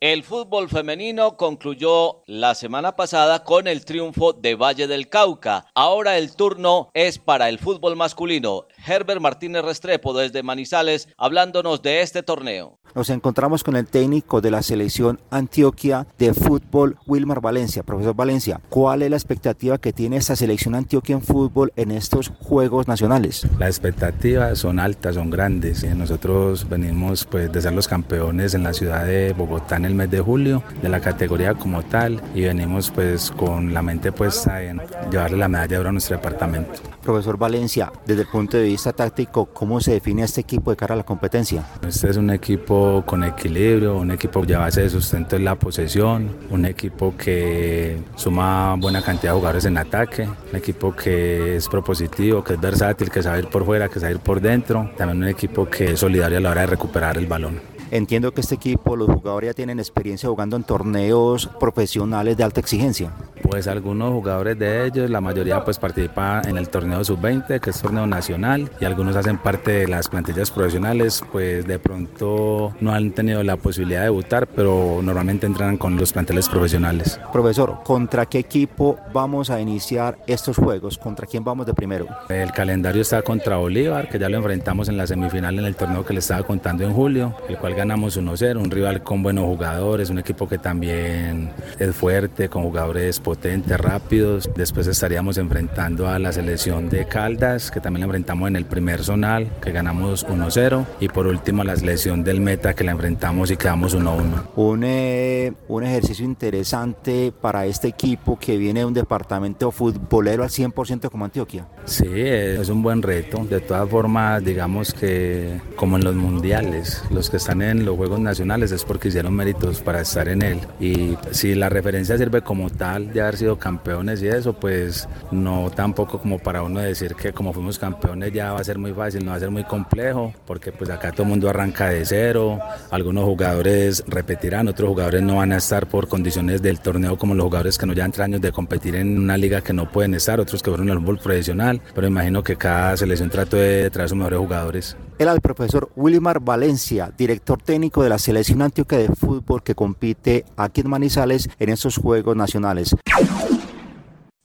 El 0.00 0.22
fútbol 0.22 0.68
femenino 0.68 1.38
concluyó 1.38 2.20
la 2.26 2.54
semana 2.54 2.94
pasada 2.94 3.42
con 3.42 3.66
el 3.66 3.86
triunfo 3.86 4.34
de 4.34 4.54
Valle 4.54 4.86
del 4.86 5.08
Cauca. 5.08 5.64
Ahora 5.74 6.18
el 6.18 6.36
turno 6.36 6.90
es 6.92 7.18
para 7.18 7.48
el 7.48 7.58
fútbol 7.58 7.96
masculino. 7.96 8.66
Herbert 8.86 9.20
Martínez 9.20 9.64
Restrepo 9.64 10.12
desde 10.12 10.42
Manizales 10.42 11.08
hablándonos 11.16 11.82
de 11.82 12.02
este 12.02 12.22
torneo. 12.22 12.78
Nos 12.94 13.10
encontramos 13.10 13.64
con 13.64 13.74
el 13.74 13.86
técnico 13.86 14.40
de 14.40 14.52
la 14.52 14.62
selección 14.62 15.18
Antioquia 15.30 16.06
de 16.16 16.32
fútbol, 16.32 16.96
Wilmar 17.06 17.40
Valencia. 17.40 17.82
Profesor 17.82 18.14
Valencia, 18.14 18.60
¿cuál 18.68 19.02
es 19.02 19.10
la 19.10 19.16
expectativa 19.16 19.78
que 19.78 19.92
tiene 19.92 20.16
esta 20.16 20.36
selección 20.36 20.76
Antioquia 20.76 21.16
en 21.16 21.22
fútbol 21.22 21.72
en 21.74 21.90
estos 21.90 22.28
Juegos 22.28 22.86
Nacionales? 22.86 23.48
Las 23.58 23.70
expectativas 23.70 24.60
son 24.60 24.78
altas, 24.78 25.16
son 25.16 25.30
grandes. 25.30 25.82
Nosotros 25.82 26.68
venimos 26.68 27.24
pues, 27.24 27.50
de 27.50 27.62
ser 27.62 27.72
los 27.72 27.88
campeones 27.88 28.54
en 28.54 28.62
la 28.62 28.72
ciudad 28.72 29.04
de 29.04 29.32
Bogotá 29.32 29.76
en 29.76 29.86
el 29.86 29.94
mes 29.94 30.10
de 30.10 30.20
julio, 30.20 30.62
de 30.80 30.88
la 30.88 31.00
categoría 31.00 31.54
como 31.54 31.82
tal, 31.82 32.22
y 32.34 32.42
venimos 32.42 32.90
pues 32.90 33.32
con 33.32 33.74
la 33.74 33.82
mente 33.82 34.12
puesta 34.12 34.62
en 34.62 34.80
llevarle 35.10 35.38
la 35.38 35.48
medalla 35.48 35.68
de 35.68 35.78
oro 35.78 35.88
a 35.88 35.92
nuestro 35.92 36.16
departamento. 36.16 36.74
Profesor 37.02 37.36
Valencia, 37.36 37.92
desde 38.06 38.22
el 38.22 38.28
punto 38.28 38.56
de 38.56 38.62
vista 38.62 38.73
táctico, 38.76 39.46
¿cómo 39.46 39.80
se 39.80 39.92
define 39.92 40.22
este 40.22 40.40
equipo 40.40 40.70
de 40.70 40.76
cara 40.76 40.94
a 40.94 40.96
la 40.98 41.04
competencia? 41.04 41.64
Este 41.86 42.10
es 42.10 42.16
un 42.16 42.30
equipo 42.30 43.02
con 43.06 43.24
equilibrio, 43.24 43.96
un 43.96 44.10
equipo 44.10 44.42
a 44.42 44.58
base 44.58 44.82
de 44.82 44.90
sustento 44.90 45.36
en 45.36 45.44
la 45.44 45.54
posesión, 45.54 46.28
un 46.50 46.64
equipo 46.64 47.14
que 47.16 47.98
suma 48.16 48.76
buena 48.76 49.02
cantidad 49.02 49.32
de 49.32 49.38
jugadores 49.38 49.64
en 49.64 49.78
ataque, 49.78 50.28
un 50.50 50.56
equipo 50.56 50.94
que 50.94 51.56
es 51.56 51.68
propositivo, 51.68 52.42
que 52.42 52.54
es 52.54 52.60
versátil, 52.60 53.10
que 53.10 53.22
sabe 53.22 53.40
ir 53.40 53.48
por 53.48 53.64
fuera, 53.64 53.88
que 53.88 54.00
sabe 54.00 54.12
ir 54.12 54.20
por 54.20 54.40
dentro, 54.40 54.90
también 54.96 55.22
un 55.22 55.28
equipo 55.28 55.68
que 55.68 55.92
es 55.92 56.00
solidario 56.00 56.38
a 56.38 56.40
la 56.40 56.50
hora 56.50 56.60
de 56.62 56.66
recuperar 56.68 57.16
el 57.16 57.26
balón. 57.26 57.73
Entiendo 57.94 58.34
que 58.34 58.40
este 58.40 58.56
equipo, 58.56 58.96
los 58.96 59.08
jugadores 59.08 59.50
ya 59.50 59.54
tienen 59.54 59.78
experiencia 59.78 60.28
jugando 60.28 60.56
en 60.56 60.64
torneos 60.64 61.48
profesionales 61.60 62.36
de 62.36 62.42
alta 62.42 62.58
exigencia. 62.58 63.12
Pues 63.40 63.68
algunos 63.68 64.10
jugadores 64.10 64.58
de 64.58 64.84
ellos, 64.84 65.08
la 65.08 65.20
mayoría 65.20 65.62
pues 65.64 65.78
participa 65.78 66.42
en 66.44 66.56
el 66.56 66.68
torneo 66.70 67.04
sub-20, 67.04 67.60
que 67.60 67.70
es 67.70 67.80
torneo 67.80 68.04
nacional, 68.08 68.68
y 68.80 68.84
algunos 68.84 69.14
hacen 69.14 69.38
parte 69.38 69.70
de 69.70 69.86
las 69.86 70.08
plantillas 70.08 70.50
profesionales, 70.50 71.22
pues 71.30 71.68
de 71.68 71.78
pronto 71.78 72.74
no 72.80 72.92
han 72.92 73.12
tenido 73.12 73.44
la 73.44 73.56
posibilidad 73.58 74.00
de 74.00 74.06
debutar, 74.06 74.48
pero 74.48 74.98
normalmente 75.00 75.46
entran 75.46 75.76
con 75.76 75.96
los 75.96 76.12
planteles 76.12 76.48
profesionales. 76.48 77.20
Profesor, 77.32 77.78
¿contra 77.84 78.26
qué 78.26 78.40
equipo 78.40 78.98
vamos 79.12 79.50
a 79.50 79.60
iniciar 79.60 80.18
estos 80.26 80.56
juegos? 80.56 80.98
¿Contra 80.98 81.28
quién 81.28 81.44
vamos 81.44 81.64
de 81.64 81.74
primero? 81.74 82.08
El 82.28 82.50
calendario 82.50 83.02
está 83.02 83.22
contra 83.22 83.56
Bolívar, 83.56 84.08
que 84.08 84.18
ya 84.18 84.28
lo 84.28 84.38
enfrentamos 84.38 84.88
en 84.88 84.96
la 84.96 85.06
semifinal 85.06 85.60
en 85.60 85.64
el 85.66 85.76
torneo 85.76 86.04
que 86.04 86.12
le 86.12 86.18
estaba 86.18 86.42
contando 86.42 86.82
en 86.82 86.92
julio, 86.92 87.36
el 87.48 87.56
cual 87.56 87.76
ganamos 87.84 88.18
1-0, 88.18 88.56
un 88.56 88.70
rival 88.70 89.02
con 89.02 89.22
buenos 89.22 89.44
jugadores, 89.44 90.08
un 90.08 90.18
equipo 90.18 90.48
que 90.48 90.56
también 90.56 91.50
es 91.78 91.94
fuerte, 91.94 92.48
con 92.48 92.62
jugadores 92.62 93.20
potentes, 93.20 93.78
rápidos. 93.78 94.48
Después 94.56 94.86
estaríamos 94.86 95.36
enfrentando 95.36 96.08
a 96.08 96.18
la 96.18 96.32
selección 96.32 96.88
de 96.88 97.06
Caldas, 97.06 97.70
que 97.70 97.80
también 97.80 98.00
la 98.00 98.06
enfrentamos 98.06 98.48
en 98.48 98.56
el 98.56 98.64
primer 98.64 99.04
zonal, 99.04 99.52
que 99.60 99.70
ganamos 99.70 100.26
1-0. 100.26 100.86
Y 100.98 101.08
por 101.08 101.26
último 101.26 101.62
la 101.62 101.76
selección 101.76 102.24
del 102.24 102.40
Meta, 102.40 102.72
que 102.72 102.84
la 102.84 102.92
enfrentamos 102.92 103.50
y 103.50 103.58
quedamos 103.58 103.94
1-1. 103.94 104.44
Un, 104.56 104.82
eh, 104.84 105.52
un 105.68 105.84
ejercicio 105.84 106.24
interesante 106.24 107.34
para 107.38 107.66
este 107.66 107.88
equipo 107.88 108.38
que 108.38 108.56
viene 108.56 108.80
de 108.80 108.86
un 108.86 108.94
departamento 108.94 109.70
futbolero 109.70 110.42
al 110.42 110.48
100% 110.48 111.10
como 111.10 111.26
Antioquia. 111.26 111.68
Sí, 111.84 112.08
es 112.10 112.70
un 112.70 112.82
buen 112.82 113.02
reto. 113.02 113.44
De 113.44 113.60
todas 113.60 113.90
formas, 113.90 114.42
digamos 114.42 114.94
que 114.94 115.60
como 115.76 115.98
en 115.98 116.04
los 116.04 116.14
mundiales, 116.14 117.04
los 117.10 117.28
que 117.28 117.36
están 117.36 117.60
en 117.70 117.84
los 117.84 117.96
Juegos 117.96 118.20
Nacionales 118.20 118.72
es 118.72 118.84
porque 118.84 119.08
hicieron 119.08 119.34
méritos 119.34 119.80
para 119.80 120.00
estar 120.00 120.28
en 120.28 120.42
él. 120.42 120.60
Y 120.80 121.16
si 121.30 121.54
la 121.54 121.68
referencia 121.68 122.16
sirve 122.16 122.42
como 122.42 122.70
tal 122.70 123.12
de 123.12 123.20
haber 123.20 123.36
sido 123.36 123.58
campeones 123.58 124.22
y 124.22 124.28
eso, 124.28 124.52
pues 124.52 125.08
no 125.30 125.70
tampoco 125.74 126.18
como 126.18 126.38
para 126.38 126.62
uno 126.62 126.80
decir 126.80 127.14
que 127.14 127.32
como 127.32 127.52
fuimos 127.52 127.78
campeones 127.78 128.32
ya 128.32 128.52
va 128.52 128.60
a 128.60 128.64
ser 128.64 128.78
muy 128.78 128.92
fácil, 128.92 129.24
no 129.24 129.30
va 129.30 129.36
a 129.36 129.40
ser 129.40 129.50
muy 129.50 129.64
complejo, 129.64 130.32
porque 130.46 130.72
pues 130.72 130.90
acá 130.90 131.12
todo 131.12 131.22
el 131.24 131.28
mundo 131.28 131.48
arranca 131.48 131.88
de 131.88 132.04
cero, 132.04 132.58
algunos 132.90 133.24
jugadores 133.24 134.04
repetirán, 134.06 134.68
otros 134.68 134.88
jugadores 134.88 135.22
no 135.22 135.36
van 135.36 135.52
a 135.52 135.56
estar 135.56 135.88
por 135.88 136.08
condiciones 136.08 136.62
del 136.62 136.80
torneo 136.80 137.16
como 137.16 137.34
los 137.34 137.44
jugadores 137.44 137.78
que 137.78 137.86
no 137.86 137.92
llevan 137.92 138.12
tres 138.12 138.24
años 138.24 138.40
de 138.40 138.52
competir 138.52 138.94
en 138.96 139.18
una 139.18 139.36
liga 139.36 139.60
que 139.60 139.72
no 139.72 139.90
pueden 139.90 140.14
estar, 140.14 140.40
otros 140.40 140.62
que 140.62 140.70
fueron 140.70 140.90
al 140.90 140.98
fútbol 140.98 141.18
profesional, 141.18 141.80
pero 141.94 142.06
imagino 142.06 142.42
que 142.42 142.56
cada 142.56 142.96
selección 142.96 143.30
trató 143.30 143.56
de 143.56 143.90
traer 143.90 144.08
sus 144.08 144.18
mejores 144.18 144.38
jugadores. 144.38 144.96
Era 145.18 145.32
el 145.32 145.40
profesor 145.40 145.90
Wilmar 145.94 146.40
Valencia, 146.40 147.12
director 147.16 147.53
técnico 147.62 148.02
de 148.02 148.08
la 148.08 148.18
selección 148.18 148.62
antioquia 148.62 148.98
de 148.98 149.08
fútbol 149.08 149.62
que 149.62 149.74
compite 149.74 150.44
aquí 150.56 150.80
en 150.80 150.90
Manizales 150.90 151.48
en 151.58 151.68
estos 151.70 151.96
Juegos 151.96 152.36
Nacionales. 152.36 152.94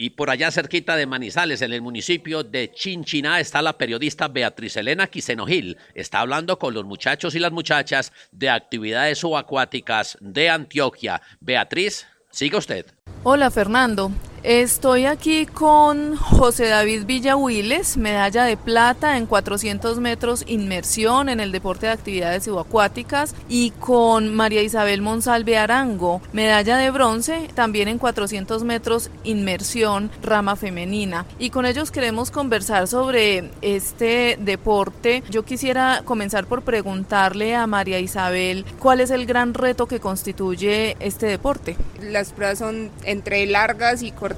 Y 0.02 0.12
por 0.12 0.30
allá 0.30 0.50
cerquita 0.50 0.96
de 0.96 1.06
Manizales, 1.06 1.62
en 1.62 1.74
el 1.74 1.82
municipio 1.82 2.42
de 2.42 2.72
Chinchiná, 2.72 3.42
está 3.42 3.62
la 3.62 3.78
periodista 3.78 4.30
Beatriz 4.30 4.78
Elena 4.78 5.08
Quisenogil. 5.08 5.78
Está 5.94 6.22
hablando 6.22 6.58
con 6.58 6.74
los 6.74 6.86
muchachos 6.86 7.36
y 7.36 7.40
las 7.40 7.52
muchachas 7.52 8.14
de 8.32 8.50
actividades 8.50 9.18
subacuáticas 9.18 10.18
de 10.22 10.50
Antioquia. 10.50 11.22
Beatriz, 11.42 12.08
siga 12.32 12.60
usted. 12.60 12.86
Hola 13.24 13.52
Fernando, 13.52 14.10
Estoy 14.44 15.06
aquí 15.06 15.46
con 15.46 16.16
José 16.16 16.68
David 16.68 17.04
Villahuiles, 17.06 17.98
medalla 17.98 18.46
de 18.46 18.56
plata 18.56 19.18
en 19.18 19.26
400 19.26 20.00
metros 20.00 20.46
inmersión 20.48 21.28
en 21.28 21.42
el 21.42 21.52
deporte 21.52 21.88
de 21.88 21.92
actividades 21.92 22.46
subacuáticas 22.46 23.36
y 23.50 23.72
con 23.72 24.34
María 24.34 24.62
Isabel 24.64 25.02
Monsalve 25.02 25.58
Arango, 25.58 26.22
medalla 26.32 26.78
de 26.78 26.90
bronce 26.90 27.50
también 27.54 27.90
en 27.90 27.98
400 27.98 28.64
metros 28.64 29.12
inmersión 29.26 30.10
rama 30.24 30.56
femenina. 30.56 31.26
Y 31.38 31.50
con 31.50 31.66
ellos 31.66 31.92
queremos 31.92 32.32
conversar 32.32 32.88
sobre 32.88 33.50
este 33.62 34.38
deporte. 34.40 35.22
Yo 35.30 35.44
quisiera 35.44 36.02
comenzar 36.06 36.46
por 36.46 36.62
preguntarle 36.62 37.56
a 37.56 37.68
María 37.68 38.00
Isabel 38.00 38.64
cuál 38.80 39.02
es 39.02 39.12
el 39.12 39.26
gran 39.26 39.54
reto 39.54 39.86
que 39.86 40.00
constituye 40.00 40.96
este 41.02 41.26
deporte. 41.26 41.76
Las 42.02 42.32
pruebas 42.32 42.60
son 42.60 42.90
entre 43.04 43.46
largas 43.46 44.02
y 44.02 44.12
cortas 44.12 44.29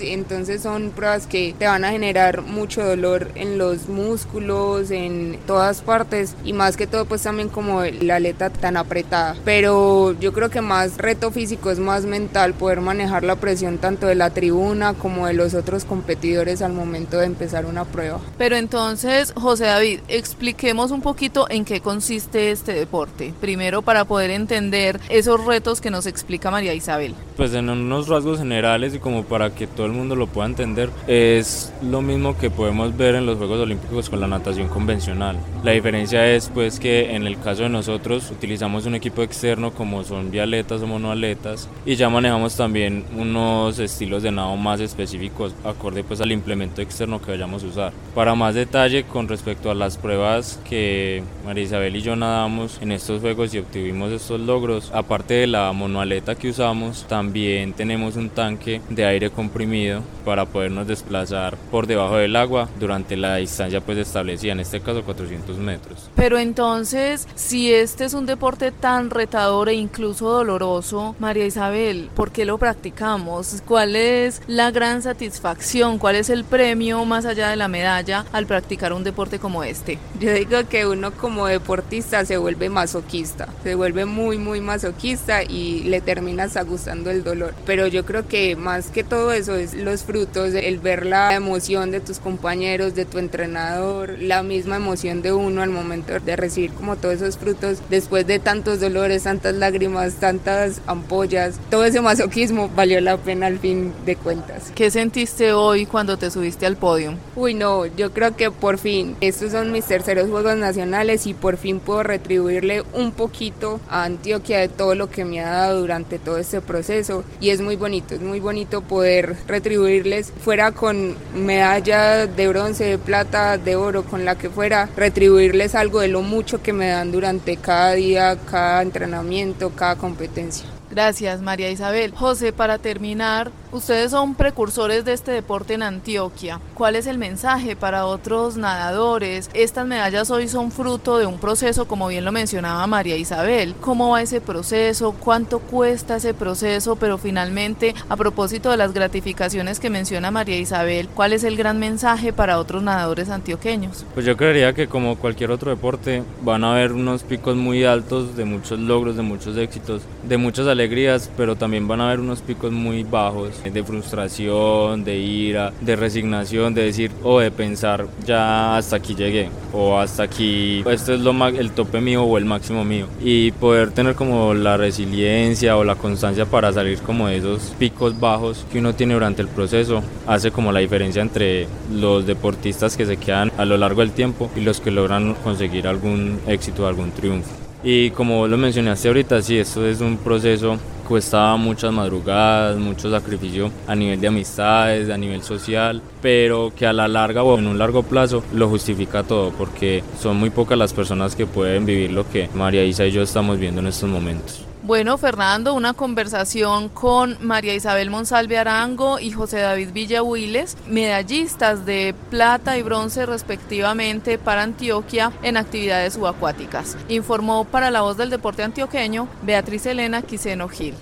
entonces 0.00 0.62
son 0.62 0.90
pruebas 0.90 1.26
que 1.26 1.54
te 1.58 1.66
van 1.66 1.84
a 1.84 1.90
generar 1.90 2.42
mucho 2.42 2.84
dolor 2.84 3.30
en 3.34 3.58
los 3.58 3.88
músculos, 3.88 4.90
en 4.90 5.38
todas 5.46 5.80
partes 5.82 6.34
y 6.44 6.52
más 6.52 6.76
que 6.76 6.86
todo 6.86 7.06
pues 7.06 7.22
también 7.22 7.48
como 7.48 7.82
la 7.82 8.16
aleta 8.16 8.50
tan 8.50 8.76
apretada. 8.76 9.36
Pero 9.44 10.14
yo 10.20 10.32
creo 10.32 10.50
que 10.50 10.60
más 10.60 10.98
reto 10.98 11.30
físico 11.30 11.70
es 11.70 11.78
más 11.78 12.04
mental 12.04 12.54
poder 12.54 12.80
manejar 12.80 13.24
la 13.24 13.36
presión 13.36 13.78
tanto 13.78 14.06
de 14.06 14.14
la 14.14 14.30
tribuna 14.30 14.94
como 14.94 15.26
de 15.26 15.34
los 15.34 15.54
otros 15.54 15.84
competidores 15.84 16.62
al 16.62 16.72
momento 16.72 17.18
de 17.18 17.26
empezar 17.26 17.66
una 17.66 17.84
prueba. 17.84 18.20
Pero 18.36 18.56
entonces, 18.56 19.32
José 19.36 19.64
David, 19.64 20.00
expliquemos 20.08 20.90
un 20.90 21.00
poquito 21.00 21.46
en 21.48 21.64
qué 21.64 21.80
consiste 21.80 22.50
este 22.50 22.72
deporte. 22.72 23.32
Primero 23.40 23.82
para 23.82 24.04
poder 24.04 24.30
entender 24.30 25.00
esos 25.08 25.44
retos 25.44 25.80
que 25.80 25.90
nos 25.90 26.06
explica 26.06 26.50
María 26.50 26.74
Isabel. 26.74 27.14
Pues 27.36 27.54
en 27.54 27.68
unos 27.68 28.08
rasgos 28.08 28.38
generales 28.38 28.94
y 28.94 28.98
como 28.98 29.24
para 29.28 29.50
que 29.50 29.66
todo 29.66 29.86
el 29.86 29.92
mundo 29.92 30.16
lo 30.16 30.26
pueda 30.26 30.46
entender, 30.46 30.90
es 31.06 31.72
lo 31.82 32.02
mismo 32.02 32.36
que 32.36 32.50
podemos 32.50 32.96
ver 32.96 33.14
en 33.14 33.26
los 33.26 33.38
Juegos 33.38 33.60
Olímpicos 33.60 34.08
con 34.08 34.20
la 34.20 34.26
natación 34.26 34.68
convencional. 34.68 35.36
La 35.62 35.72
diferencia 35.72 36.26
es 36.26 36.48
pues 36.48 36.78
que 36.78 37.14
en 37.14 37.26
el 37.26 37.38
caso 37.38 37.64
de 37.64 37.68
nosotros 37.68 38.30
utilizamos 38.30 38.86
un 38.86 38.94
equipo 38.94 39.22
externo 39.22 39.72
como 39.72 40.04
son 40.04 40.30
vialetas 40.30 40.82
o 40.82 40.86
monoaletas 40.86 41.68
y 41.84 41.96
ya 41.96 42.08
manejamos 42.08 42.56
también 42.56 43.04
unos 43.16 43.78
estilos 43.78 44.22
de 44.22 44.30
nado 44.30 44.56
más 44.56 44.80
específicos 44.80 45.54
acorde 45.64 46.04
pues 46.04 46.20
al 46.20 46.32
implemento 46.32 46.80
externo 46.80 47.20
que 47.20 47.32
vayamos 47.32 47.64
a 47.64 47.66
usar. 47.66 47.92
Para 48.14 48.34
más 48.34 48.54
detalle 48.54 49.04
con 49.04 49.28
respecto 49.28 49.70
a 49.70 49.74
las 49.74 49.96
pruebas 49.96 50.60
que 50.68 51.22
María 51.44 51.64
Isabel 51.64 51.96
y 51.96 52.02
yo 52.02 52.16
nadamos 52.16 52.78
en 52.80 52.92
estos 52.92 53.20
juegos 53.20 53.54
y 53.54 53.58
obtuvimos 53.58 54.12
estos 54.12 54.40
logros, 54.40 54.90
aparte 54.94 55.34
de 55.34 55.46
la 55.46 55.72
monoaleta 55.72 56.34
que 56.34 56.50
usamos, 56.50 57.04
también 57.08 57.72
tenemos 57.72 58.16
un 58.16 58.30
tanque 58.30 58.80
de 58.90 59.04
aire 59.04 59.17
comprimido 59.30 60.02
para 60.24 60.46
podernos 60.46 60.86
desplazar 60.86 61.56
por 61.70 61.86
debajo 61.86 62.16
del 62.16 62.36
agua 62.36 62.68
durante 62.78 63.16
la 63.16 63.36
distancia 63.36 63.80
pues 63.80 63.98
establecida, 63.98 64.52
en 64.52 64.60
este 64.60 64.80
caso 64.80 65.02
400 65.04 65.58
metros. 65.58 66.10
Pero 66.14 66.38
entonces, 66.38 67.26
si 67.34 67.72
este 67.72 68.04
es 68.04 68.14
un 68.14 68.26
deporte 68.26 68.70
tan 68.70 69.10
retador 69.10 69.68
e 69.68 69.74
incluso 69.74 70.30
doloroso, 70.30 71.16
María 71.18 71.46
Isabel, 71.46 72.10
¿por 72.14 72.30
qué 72.30 72.44
lo 72.44 72.58
practicamos? 72.58 73.62
¿Cuál 73.66 73.96
es 73.96 74.42
la 74.46 74.70
gran 74.70 75.02
satisfacción? 75.02 75.98
¿Cuál 75.98 76.16
es 76.16 76.30
el 76.30 76.44
premio 76.44 77.04
más 77.04 77.24
allá 77.24 77.48
de 77.48 77.56
la 77.56 77.68
medalla 77.68 78.24
al 78.32 78.46
practicar 78.46 78.92
un 78.92 79.04
deporte 79.04 79.38
como 79.38 79.64
este? 79.64 79.98
Yo 80.20 80.32
digo 80.32 80.58
que 80.68 80.86
uno 80.86 81.12
como 81.12 81.46
deportista 81.46 82.24
se 82.24 82.36
vuelve 82.36 82.68
masoquista, 82.68 83.48
se 83.62 83.74
vuelve 83.74 84.04
muy 84.04 84.38
muy 84.38 84.60
masoquista 84.60 85.42
y 85.42 85.82
le 85.84 86.00
terminas 86.00 86.56
gustando 86.64 87.10
el 87.10 87.24
dolor. 87.24 87.54
Pero 87.66 87.86
yo 87.86 88.04
creo 88.04 88.26
que 88.26 88.56
más 88.56 88.90
que 88.90 89.04
todo 89.08 89.32
eso 89.32 89.56
es 89.56 89.74
los 89.74 90.02
frutos, 90.02 90.54
el 90.54 90.78
ver 90.78 91.06
la 91.06 91.34
emoción 91.34 91.90
de 91.90 92.00
tus 92.00 92.18
compañeros, 92.18 92.94
de 92.94 93.04
tu 93.04 93.18
entrenador, 93.18 94.18
la 94.20 94.42
misma 94.42 94.76
emoción 94.76 95.22
de 95.22 95.32
uno 95.32 95.62
al 95.62 95.70
momento 95.70 96.18
de 96.20 96.36
recibir 96.36 96.72
como 96.72 96.96
todos 96.96 97.16
esos 97.16 97.38
frutos 97.38 97.78
después 97.88 98.26
de 98.26 98.38
tantos 98.38 98.80
dolores, 98.80 99.22
tantas 99.22 99.54
lágrimas, 99.54 100.14
tantas 100.14 100.80
ampollas, 100.86 101.58
todo 101.70 101.84
ese 101.84 102.00
masoquismo 102.00 102.68
valió 102.74 103.00
la 103.00 103.16
pena 103.16 103.46
al 103.46 103.58
fin 103.58 103.92
de 104.04 104.16
cuentas. 104.16 104.72
¿Qué 104.74 104.90
sentiste 104.90 105.52
hoy 105.52 105.86
cuando 105.86 106.16
te 106.16 106.30
subiste 106.30 106.66
al 106.66 106.76
podio? 106.76 107.14
Uy, 107.34 107.54
no, 107.54 107.86
yo 107.86 108.12
creo 108.12 108.36
que 108.36 108.50
por 108.50 108.78
fin, 108.78 109.16
estos 109.20 109.52
son 109.52 109.72
mis 109.72 109.86
terceros 109.86 110.28
Juegos 110.28 110.56
Nacionales 110.56 111.26
y 111.26 111.34
por 111.34 111.56
fin 111.56 111.80
puedo 111.80 112.02
retribuirle 112.02 112.82
un 112.92 113.12
poquito 113.12 113.80
a 113.88 114.04
Antioquia 114.04 114.58
de 114.58 114.68
todo 114.68 114.94
lo 114.94 115.10
que 115.10 115.24
me 115.24 115.40
ha 115.40 115.50
dado 115.50 115.80
durante 115.80 116.18
todo 116.18 116.38
este 116.38 116.60
proceso 116.60 117.24
y 117.40 117.50
es 117.50 117.60
muy 117.60 117.76
bonito, 117.76 118.14
es 118.14 118.20
muy 118.20 118.40
bonito 118.40 118.82
poder 118.98 119.36
retribuirles, 119.46 120.32
fuera 120.40 120.72
con 120.72 121.14
medalla 121.32 122.26
de 122.26 122.48
bronce, 122.48 122.82
de 122.82 122.98
plata, 122.98 123.56
de 123.56 123.76
oro, 123.76 124.02
con 124.02 124.24
la 124.24 124.36
que 124.36 124.50
fuera, 124.50 124.88
retribuirles 124.96 125.76
algo 125.76 126.00
de 126.00 126.08
lo 126.08 126.22
mucho 126.22 126.60
que 126.64 126.72
me 126.72 126.88
dan 126.88 127.12
durante 127.12 127.56
cada 127.58 127.92
día, 127.92 128.36
cada 128.50 128.82
entrenamiento, 128.82 129.70
cada 129.70 129.94
competencia. 129.94 130.66
Gracias, 130.90 131.42
María 131.42 131.70
Isabel. 131.70 132.12
José, 132.12 132.52
para 132.52 132.78
terminar, 132.78 133.52
ustedes 133.72 134.10
son 134.10 134.34
precursores 134.34 135.04
de 135.04 135.12
este 135.12 135.32
deporte 135.32 135.74
en 135.74 135.82
Antioquia. 135.82 136.60
¿Cuál 136.74 136.96
es 136.96 137.06
el 137.06 137.18
mensaje 137.18 137.76
para 137.76 138.06
otros 138.06 138.56
nadadores? 138.56 139.50
Estas 139.54 139.86
medallas 139.86 140.30
hoy 140.30 140.48
son 140.48 140.70
fruto 140.70 141.18
de 141.18 141.26
un 141.26 141.38
proceso, 141.38 141.86
como 141.86 142.08
bien 142.08 142.24
lo 142.24 142.32
mencionaba 142.32 142.86
María 142.86 143.16
Isabel. 143.16 143.74
¿Cómo 143.80 144.10
va 144.10 144.22
ese 144.22 144.40
proceso? 144.40 145.12
¿Cuánto 145.12 145.58
cuesta 145.58 146.16
ese 146.16 146.34
proceso? 146.34 146.96
Pero 146.96 147.18
finalmente, 147.18 147.94
a 148.08 148.16
propósito 148.16 148.70
de 148.70 148.76
las 148.76 148.92
gratificaciones 148.92 149.80
que 149.80 149.90
menciona 149.90 150.30
María 150.30 150.58
Isabel, 150.58 151.08
¿cuál 151.08 151.32
es 151.32 151.44
el 151.44 151.56
gran 151.56 151.78
mensaje 151.78 152.32
para 152.32 152.58
otros 152.58 152.82
nadadores 152.82 153.28
antioqueños? 153.28 154.04
Pues 154.14 154.24
yo 154.24 154.36
creería 154.36 154.72
que 154.72 154.88
como 154.88 155.16
cualquier 155.16 155.50
otro 155.50 155.70
deporte, 155.70 156.22
van 156.42 156.64
a 156.64 156.72
haber 156.72 156.92
unos 156.92 157.22
picos 157.22 157.56
muy 157.56 157.84
altos 157.84 158.36
de 158.36 158.44
muchos 158.44 158.78
logros, 158.78 159.16
de 159.16 159.22
muchos 159.22 159.56
éxitos, 159.56 160.02
de 160.26 160.36
muchas 160.36 160.66
alegrías, 160.66 161.30
pero 161.36 161.56
también 161.56 161.88
van 161.88 162.00
a 162.00 162.06
haber 162.06 162.20
unos 162.20 162.40
picos 162.40 162.72
muy 162.72 163.04
bajos 163.04 163.57
de 163.64 163.82
frustración, 163.82 165.04
de 165.04 165.18
ira, 165.18 165.72
de 165.80 165.96
resignación, 165.96 166.74
de 166.74 166.84
decir 166.84 167.10
o 167.22 167.40
de 167.40 167.50
pensar 167.50 168.06
ya 168.26 168.76
hasta 168.76 168.96
aquí 168.96 169.14
llegué 169.14 169.50
o 169.72 169.98
hasta 169.98 170.22
aquí 170.22 170.82
esto 170.90 171.14
es 171.14 171.20
lo 171.20 171.38
el 171.48 171.70
tope 171.72 172.00
mío 172.00 172.24
o 172.24 172.38
el 172.38 172.44
máximo 172.44 172.84
mío 172.84 173.06
y 173.22 173.52
poder 173.52 173.90
tener 173.92 174.14
como 174.14 174.54
la 174.54 174.76
resiliencia 174.76 175.76
o 175.76 175.84
la 175.84 175.94
constancia 175.94 176.46
para 176.46 176.72
salir 176.72 176.98
como 177.00 177.28
de 177.28 177.36
esos 177.36 177.74
picos 177.78 178.18
bajos 178.18 178.66
que 178.72 178.78
uno 178.78 178.94
tiene 178.94 179.14
durante 179.14 179.42
el 179.42 179.48
proceso 179.48 180.02
hace 180.26 180.50
como 180.50 180.72
la 180.72 180.80
diferencia 180.80 181.22
entre 181.22 181.66
los 181.92 182.26
deportistas 182.26 182.96
que 182.96 183.06
se 183.06 183.16
quedan 183.16 183.52
a 183.56 183.64
lo 183.64 183.76
largo 183.76 184.00
del 184.00 184.12
tiempo 184.12 184.50
y 184.56 184.60
los 184.60 184.80
que 184.80 184.90
logran 184.90 185.34
conseguir 185.34 185.86
algún 185.86 186.40
éxito, 186.46 186.86
algún 186.86 187.10
triunfo. 187.10 187.50
Y 187.82 188.10
como 188.10 188.46
lo 188.48 188.56
mencionaste 188.56 189.08
ahorita, 189.08 189.40
sí, 189.40 189.58
esto 189.58 189.86
es 189.86 190.00
un 190.00 190.16
proceso 190.16 190.78
cuesta 191.08 191.56
muchas 191.56 191.90
madrugadas, 191.90 192.76
mucho 192.76 193.10
sacrificio 193.10 193.70
a 193.86 193.94
nivel 193.94 194.20
de 194.20 194.28
amistades, 194.28 195.08
a 195.08 195.16
nivel 195.16 195.42
social, 195.42 196.02
pero 196.20 196.70
que 196.76 196.86
a 196.86 196.92
la 196.92 197.08
larga 197.08 197.42
o 197.42 197.58
en 197.58 197.66
un 197.66 197.78
largo 197.78 198.02
plazo 198.02 198.44
lo 198.52 198.68
justifica 198.68 199.22
todo, 199.22 199.50
porque 199.52 200.04
son 200.20 200.36
muy 200.36 200.50
pocas 200.50 200.76
las 200.76 200.92
personas 200.92 201.34
que 201.34 201.46
pueden 201.46 201.86
vivir 201.86 202.12
lo 202.12 202.28
que 202.28 202.50
María 202.54 202.84
Isa 202.84 203.06
y 203.06 203.12
yo 203.12 203.22
estamos 203.22 203.58
viendo 203.58 203.80
en 203.80 203.86
estos 203.86 204.10
momentos. 204.10 204.64
Bueno, 204.88 205.18
Fernando, 205.18 205.74
una 205.74 205.92
conversación 205.92 206.88
con 206.88 207.36
María 207.42 207.74
Isabel 207.74 208.08
Monsalve 208.08 208.56
Arango 208.56 209.18
y 209.18 209.30
José 209.30 209.58
David 209.58 209.90
Villahuiles, 209.92 210.78
medallistas 210.86 211.84
de 211.84 212.14
plata 212.30 212.78
y 212.78 212.82
bronce 212.82 213.26
respectivamente 213.26 214.38
para 214.38 214.62
Antioquia 214.62 215.30
en 215.42 215.58
actividades 215.58 216.14
subacuáticas. 216.14 216.96
Informó 217.10 217.66
para 217.66 217.90
la 217.90 218.00
voz 218.00 218.16
del 218.16 218.30
deporte 218.30 218.62
antioqueño 218.62 219.28
Beatriz 219.42 219.84
Elena 219.84 220.22
Quiseno 220.22 220.70
Gil. 220.70 220.94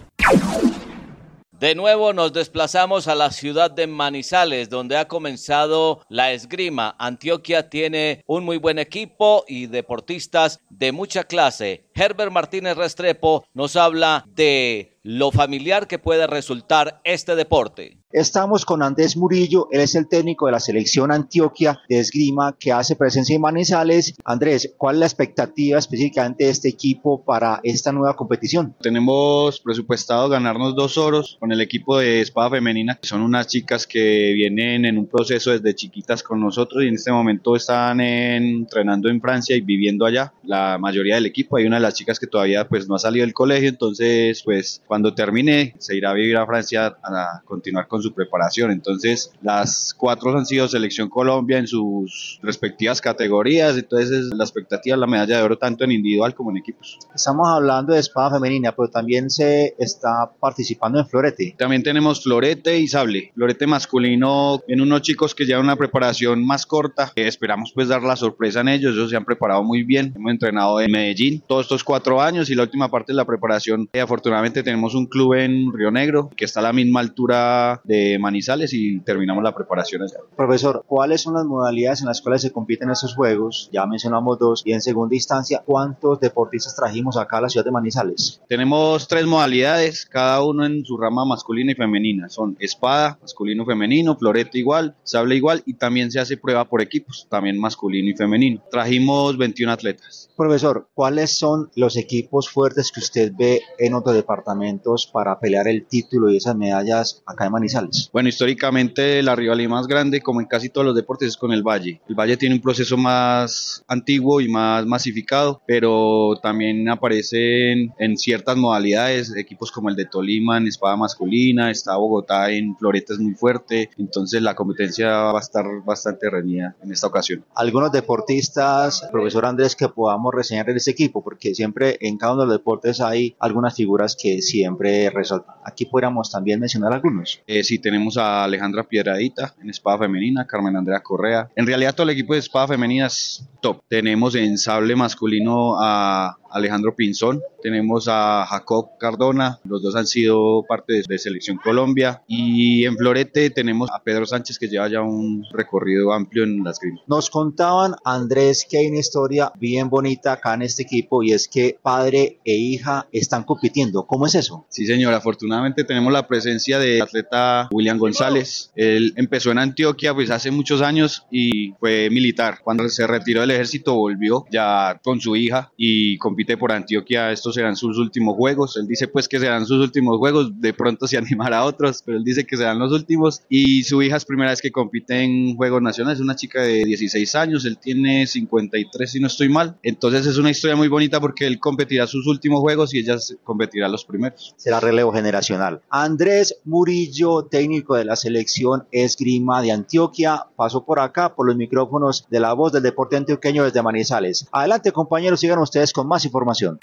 De 1.60 1.74
nuevo 1.74 2.12
nos 2.12 2.34
desplazamos 2.34 3.08
a 3.08 3.14
la 3.14 3.30
ciudad 3.30 3.70
de 3.70 3.86
Manizales, 3.86 4.68
donde 4.68 4.98
ha 4.98 5.08
comenzado 5.08 6.02
la 6.10 6.32
esgrima. 6.32 6.94
Antioquia 6.98 7.70
tiene 7.70 8.22
un 8.26 8.44
muy 8.44 8.58
buen 8.58 8.78
equipo 8.78 9.42
y 9.48 9.64
deportistas 9.66 10.60
de 10.68 10.92
mucha 10.92 11.24
clase. 11.24 11.85
Herbert 11.96 12.30
Martínez 12.30 12.76
Restrepo 12.76 13.46
nos 13.54 13.74
habla 13.74 14.26
de 14.28 14.96
lo 15.02 15.30
familiar 15.30 15.86
que 15.86 15.98
puede 15.98 16.26
resultar 16.26 17.00
este 17.04 17.36
deporte. 17.36 17.96
Estamos 18.10 18.64
con 18.64 18.82
Andrés 18.82 19.16
Murillo, 19.16 19.68
él 19.70 19.80
es 19.82 19.94
el 19.94 20.08
técnico 20.08 20.46
de 20.46 20.52
la 20.52 20.60
selección 20.60 21.12
Antioquia 21.12 21.78
de 21.88 21.98
esgrima 21.98 22.56
que 22.58 22.72
hace 22.72 22.96
presencia 22.96 23.34
en 23.34 23.42
Manizales. 23.42 24.14
Andrés, 24.24 24.74
¿cuál 24.78 24.96
es 24.96 25.00
la 25.00 25.06
expectativa 25.06 25.78
específicamente 25.78 26.44
de 26.44 26.50
este 26.50 26.68
equipo 26.68 27.24
para 27.24 27.60
esta 27.62 27.92
nueva 27.92 28.16
competición? 28.16 28.74
Tenemos 28.80 29.60
presupuestado 29.60 30.28
ganarnos 30.28 30.74
dos 30.74 30.96
oros 30.98 31.36
con 31.38 31.52
el 31.52 31.60
equipo 31.60 31.98
de 31.98 32.20
espada 32.22 32.50
femenina, 32.50 32.98
que 33.00 33.06
son 33.06 33.20
unas 33.20 33.48
chicas 33.48 33.86
que 33.86 34.32
vienen 34.34 34.86
en 34.86 34.98
un 34.98 35.06
proceso 35.06 35.50
desde 35.50 35.74
chiquitas 35.74 36.22
con 36.22 36.40
nosotros 36.40 36.82
y 36.82 36.88
en 36.88 36.94
este 36.94 37.12
momento 37.12 37.54
están 37.54 38.00
entrenando 38.00 39.08
en 39.08 39.20
Francia 39.20 39.54
y 39.54 39.60
viviendo 39.60 40.06
allá. 40.06 40.32
La 40.42 40.78
mayoría 40.78 41.16
del 41.16 41.26
equipo, 41.26 41.58
hay 41.58 41.66
una 41.66 41.76
de 41.76 41.82
las 41.86 41.94
chicas 41.94 42.18
que 42.18 42.26
todavía 42.26 42.68
pues 42.68 42.88
no 42.88 42.94
ha 42.94 42.98
salido 42.98 43.24
del 43.24 43.34
colegio, 43.34 43.68
entonces 43.68 44.42
pues 44.44 44.82
cuando 44.86 45.14
termine 45.14 45.74
se 45.78 45.96
irá 45.96 46.10
a 46.10 46.14
vivir 46.14 46.36
a 46.36 46.46
Francia 46.46 46.96
a 47.02 47.42
continuar 47.44 47.88
con 47.88 48.02
su 48.02 48.12
preparación. 48.12 48.70
Entonces, 48.70 49.32
las 49.42 49.94
cuatro 49.94 50.36
han 50.36 50.46
sido 50.46 50.68
selección 50.68 51.08
Colombia 51.08 51.58
en 51.58 51.66
sus 51.66 52.38
respectivas 52.42 53.00
categorías. 53.00 53.76
Entonces, 53.76 54.26
la 54.34 54.44
expectativa 54.44 54.96
es 54.96 55.00
la 55.00 55.06
medalla 55.06 55.38
de 55.38 55.42
oro 55.42 55.58
tanto 55.58 55.84
en 55.84 55.92
individual 55.92 56.34
como 56.34 56.50
en 56.50 56.58
equipos. 56.58 56.98
Estamos 57.14 57.48
hablando 57.48 57.92
de 57.92 58.00
espada 58.00 58.32
femenina, 58.32 58.72
pero 58.72 58.88
también 58.88 59.30
se 59.30 59.74
está 59.78 60.30
participando 60.40 60.98
en 60.98 61.06
florete. 61.06 61.54
También 61.58 61.82
tenemos 61.82 62.22
florete 62.22 62.78
y 62.78 62.88
sable. 62.88 63.32
Florete 63.34 63.66
masculino 63.66 64.60
en 64.68 64.80
unos 64.80 65.02
chicos 65.02 65.34
que 65.34 65.44
llevan 65.44 65.64
una 65.64 65.76
preparación 65.76 66.44
más 66.44 66.66
corta. 66.66 67.12
esperamos 67.14 67.72
pues 67.72 67.88
dar 67.88 68.02
la 68.02 68.16
sorpresa 68.16 68.60
en 68.60 68.68
ellos. 68.68 68.94
Ellos 68.94 69.10
se 69.10 69.16
han 69.16 69.24
preparado 69.24 69.62
muy 69.62 69.82
bien. 69.82 70.12
Hemos 70.16 70.32
entrenado 70.32 70.80
en 70.80 70.90
Medellín 70.90 71.42
todos 71.46 71.66
estos 71.66 71.75
cuatro 71.84 72.20
años 72.20 72.50
y 72.50 72.54
la 72.54 72.62
última 72.62 72.90
parte 72.90 73.12
de 73.12 73.16
la 73.16 73.24
preparación. 73.24 73.88
Eh, 73.92 74.00
afortunadamente 74.00 74.62
tenemos 74.62 74.94
un 74.94 75.06
club 75.06 75.34
en 75.34 75.72
Río 75.72 75.90
Negro 75.90 76.30
que 76.36 76.44
está 76.44 76.60
a 76.60 76.64
la 76.64 76.72
misma 76.72 77.00
altura 77.00 77.80
de 77.84 78.18
Manizales 78.18 78.72
y 78.72 79.00
terminamos 79.00 79.42
la 79.42 79.54
preparación 79.54 80.02
allá. 80.02 80.18
Profesor, 80.36 80.84
¿cuáles 80.86 81.22
son 81.22 81.34
las 81.34 81.44
modalidades 81.44 82.00
en 82.00 82.06
las 82.06 82.20
cuales 82.20 82.42
se 82.42 82.52
compiten 82.52 82.90
estos 82.90 83.14
juegos? 83.14 83.68
Ya 83.72 83.86
mencionamos 83.86 84.38
dos. 84.38 84.62
Y 84.64 84.72
en 84.72 84.80
segunda 84.80 85.14
instancia, 85.14 85.62
¿cuántos 85.64 86.20
deportistas 86.20 86.76
trajimos 86.76 87.16
acá 87.16 87.38
a 87.38 87.42
la 87.42 87.48
ciudad 87.48 87.64
de 87.64 87.70
Manizales? 87.70 88.40
Tenemos 88.48 89.08
tres 89.08 89.26
modalidades, 89.26 90.06
cada 90.06 90.42
uno 90.42 90.64
en 90.64 90.84
su 90.84 90.96
rama 90.96 91.24
masculina 91.24 91.72
y 91.72 91.74
femenina. 91.74 92.28
Son 92.28 92.56
espada, 92.60 93.18
masculino, 93.20 93.64
femenino, 93.64 94.16
florete 94.16 94.58
igual, 94.58 94.94
sable 95.02 95.36
igual 95.36 95.62
y 95.66 95.74
también 95.74 96.10
se 96.10 96.20
hace 96.20 96.36
prueba 96.36 96.64
por 96.64 96.82
equipos, 96.82 97.26
también 97.30 97.58
masculino 97.58 98.10
y 98.10 98.14
femenino. 98.14 98.62
Trajimos 98.70 99.36
21 99.36 99.72
atletas. 99.72 100.30
Profesor, 100.36 100.88
¿cuáles 100.94 101.36
son 101.36 101.65
los 101.74 101.96
equipos 101.96 102.48
fuertes 102.48 102.92
que 102.92 103.00
usted 103.00 103.32
ve 103.36 103.62
en 103.78 103.94
otros 103.94 104.14
departamentos 104.14 105.08
para 105.12 105.38
pelear 105.40 105.68
el 105.68 105.86
título 105.86 106.30
y 106.30 106.36
esas 106.36 106.56
medallas 106.56 107.22
acá 107.26 107.46
en 107.46 107.52
Manizales? 107.52 108.10
Bueno, 108.12 108.28
históricamente 108.28 109.22
la 109.22 109.34
rivalidad 109.34 109.70
más 109.70 109.86
grande, 109.86 110.20
como 110.20 110.40
en 110.40 110.46
casi 110.46 110.68
todos 110.68 110.86
los 110.86 110.94
deportes, 110.94 111.28
es 111.28 111.36
con 111.36 111.52
el 111.52 111.62
Valle. 111.62 112.00
El 112.08 112.14
Valle 112.14 112.36
tiene 112.36 112.54
un 112.54 112.60
proceso 112.60 112.96
más 112.96 113.84
antiguo 113.88 114.40
y 114.40 114.48
más 114.48 114.86
masificado, 114.86 115.62
pero 115.66 116.38
también 116.42 116.88
aparecen 116.88 117.92
en 117.98 118.16
ciertas 118.16 118.56
modalidades, 118.56 119.34
equipos 119.36 119.72
como 119.72 119.88
el 119.88 119.96
de 119.96 120.06
Tolima 120.06 120.58
en 120.58 120.66
espada 120.66 120.96
masculina, 120.96 121.70
está 121.70 121.96
Bogotá 121.96 122.50
en 122.50 122.76
floretes 122.76 123.18
muy 123.18 123.34
fuerte, 123.34 123.90
entonces 123.98 124.42
la 124.42 124.54
competencia 124.54 125.08
va 125.08 125.38
a 125.38 125.40
estar 125.40 125.64
bastante 125.84 126.30
reñida 126.30 126.76
en 126.82 126.92
esta 126.92 127.06
ocasión. 127.06 127.44
Algunos 127.54 127.92
deportistas, 127.92 129.08
profesor 129.10 129.46
Andrés, 129.46 129.76
que 129.76 129.88
podamos 129.88 130.34
reseñar 130.34 130.68
en 130.70 130.76
este 130.76 130.90
equipo, 130.90 131.22
porque 131.22 131.54
siempre 131.56 131.98
en 132.00 132.18
cada 132.18 132.34
uno 132.34 132.42
de 132.42 132.48
los 132.48 132.58
deportes 132.58 133.00
hay 133.00 133.34
algunas 133.40 133.74
figuras 133.74 134.16
que 134.20 134.42
siempre 134.42 135.10
resaltan. 135.10 135.56
Aquí 135.64 135.86
podríamos 135.86 136.30
también 136.30 136.60
mencionar 136.60 136.92
algunos. 136.92 137.40
Eh, 137.46 137.64
sí, 137.64 137.78
tenemos 137.78 138.16
a 138.16 138.44
Alejandra 138.44 138.84
Piedradita 138.84 139.54
en 139.60 139.70
espada 139.70 139.98
femenina, 139.98 140.46
Carmen 140.46 140.76
Andrea 140.76 141.00
Correa. 141.00 141.50
En 141.56 141.66
realidad 141.66 141.94
todo 141.94 142.04
el 142.04 142.10
equipo 142.10 142.34
de 142.34 142.40
espada 142.40 142.68
femenina 142.68 143.06
es 143.06 143.48
top. 143.60 143.80
Tenemos 143.88 144.34
en 144.34 144.58
sable 144.58 144.96
masculino 144.96 145.76
a 145.80 146.36
Alejandro 146.50 146.94
Pinzón, 146.94 147.42
tenemos 147.62 148.06
a 148.08 148.46
Jacob 148.46 148.90
Cardona, 148.98 149.60
los 149.64 149.82
dos 149.82 149.96
han 149.96 150.06
sido 150.06 150.64
parte 150.68 151.02
de, 151.06 151.16
Selección 151.18 151.58
Colombia 151.62 152.22
y 152.28 152.84
en 152.84 152.96
Florete 152.96 153.50
tenemos 153.50 153.90
a 153.90 154.02
Pedro 154.02 154.26
Sánchez 154.26 154.58
que 154.58 154.68
lleva 154.68 154.88
ya 154.88 155.00
un 155.00 155.44
recorrido 155.50 156.12
amplio 156.12 156.44
en 156.44 156.62
las 156.62 156.78
grimas. 156.78 157.02
Nos 157.06 157.30
contaban 157.30 157.96
Andrés 158.04 158.66
que 158.68 158.78
hay 158.78 158.88
una 158.88 158.98
historia 158.98 159.50
bien 159.58 159.88
bonita 159.88 160.34
acá 160.34 160.54
en 160.54 160.62
este 160.62 160.82
equipo 160.82 161.22
y 161.22 161.32
es 161.32 161.48
que 161.48 161.78
padre 161.80 162.38
e 162.44 162.54
hija 162.54 163.08
están 163.12 163.44
compitiendo. 163.44 164.06
¿Cómo 164.06 164.26
es 164.26 164.34
eso? 164.34 164.66
Sí 164.68 164.86
señor, 164.86 165.14
afortunadamente 165.14 165.84
tenemos 165.84 166.12
la 166.12 166.28
presencia 166.28 166.78
de 166.78 167.00
atleta 167.02 167.68
William 167.72 167.98
González. 167.98 168.70
Él 168.76 169.14
empezó 169.16 169.50
en 169.50 169.58
Antioquia 169.58 170.14
pues 170.14 170.30
hace 170.30 170.50
muchos 170.50 170.82
años 170.82 171.24
y 171.30 171.72
fue 171.80 172.08
militar. 172.10 172.60
Cuando 172.62 172.88
se 172.88 173.06
retiró 173.06 173.42
del 173.46 173.56
ejército 173.56 173.94
volvió 173.94 174.44
ya 174.50 175.00
con 175.02 175.20
su 175.20 175.36
hija 175.36 175.72
y 175.76 176.18
compitió 176.18 176.58
por 176.58 176.72
Antioquia, 176.72 177.30
estos 177.30 177.54
serán 177.54 177.76
sus 177.76 177.98
últimos 177.98 178.36
juegos. 178.36 178.76
Él 178.76 178.86
dice 178.86 179.08
pues 179.08 179.28
que 179.28 179.38
serán 179.38 179.66
sus 179.66 179.78
últimos 179.80 180.18
juegos, 180.18 180.60
de 180.60 180.72
pronto 180.74 181.06
se 181.06 181.16
animará 181.18 181.58
a 181.58 181.64
otros, 181.64 182.02
pero 182.04 182.18
él 182.18 182.24
dice 182.24 182.44
que 182.44 182.56
serán 182.56 182.78
los 182.78 182.92
últimos. 182.92 183.42
Y 183.48 183.84
su 183.84 184.02
hija 184.02 184.16
es 184.16 184.24
primera 184.24 184.50
vez 184.50 184.60
que 184.60 184.70
compite 184.70 185.22
en 185.22 185.56
Juegos 185.56 185.82
Nacionales, 185.82 186.18
es 186.18 186.24
una 186.24 186.36
chica 186.36 186.62
de 186.62 186.84
16 186.84 187.34
años, 187.36 187.64
él 187.64 187.78
tiene 187.78 188.26
53 188.26 189.10
si 189.10 189.20
no 189.20 189.28
estoy 189.28 189.48
mal. 189.48 189.76
Entonces 189.82 190.26
es 190.26 190.38
una 190.38 190.50
historia 190.50 190.76
muy 190.76 190.88
bonita 190.88 191.20
porque 191.20 191.46
él 191.46 191.58
competirá 191.58 192.06
sus 192.06 192.26
últimos 192.26 192.60
juegos 192.60 192.94
y 192.94 192.98
ella 192.98 193.16
competirá 193.44 193.88
los 193.88 194.04
primeros. 194.04 194.54
Será 194.56 194.80
relevo 194.80 195.12
generacional. 195.12 195.82
Andrés 195.90 196.60
Murillo, 196.64 197.44
técnico 197.44 197.94
de 197.94 198.04
la 198.04 198.16
selección 198.16 198.86
esgrima 198.90 199.62
de 199.62 199.72
Antioquia, 199.72 200.46
pasó 200.56 200.84
por 200.84 200.98
acá 200.98 201.34
por 201.34 201.46
los 201.46 201.56
micrófonos 201.56 202.26
de 202.28 202.40
la 202.40 202.52
voz 202.52 202.72
del 202.72 202.82
deporte 202.82 203.16
antioqueño 203.16 203.35
desde 203.40 203.82
Manizales. 203.82 204.46
Adelante 204.52 204.92
compañeros, 204.92 205.40
sigan 205.40 205.58
ustedes 205.58 205.92
con 205.92 206.06
más 206.08 206.24
información. 206.24 206.78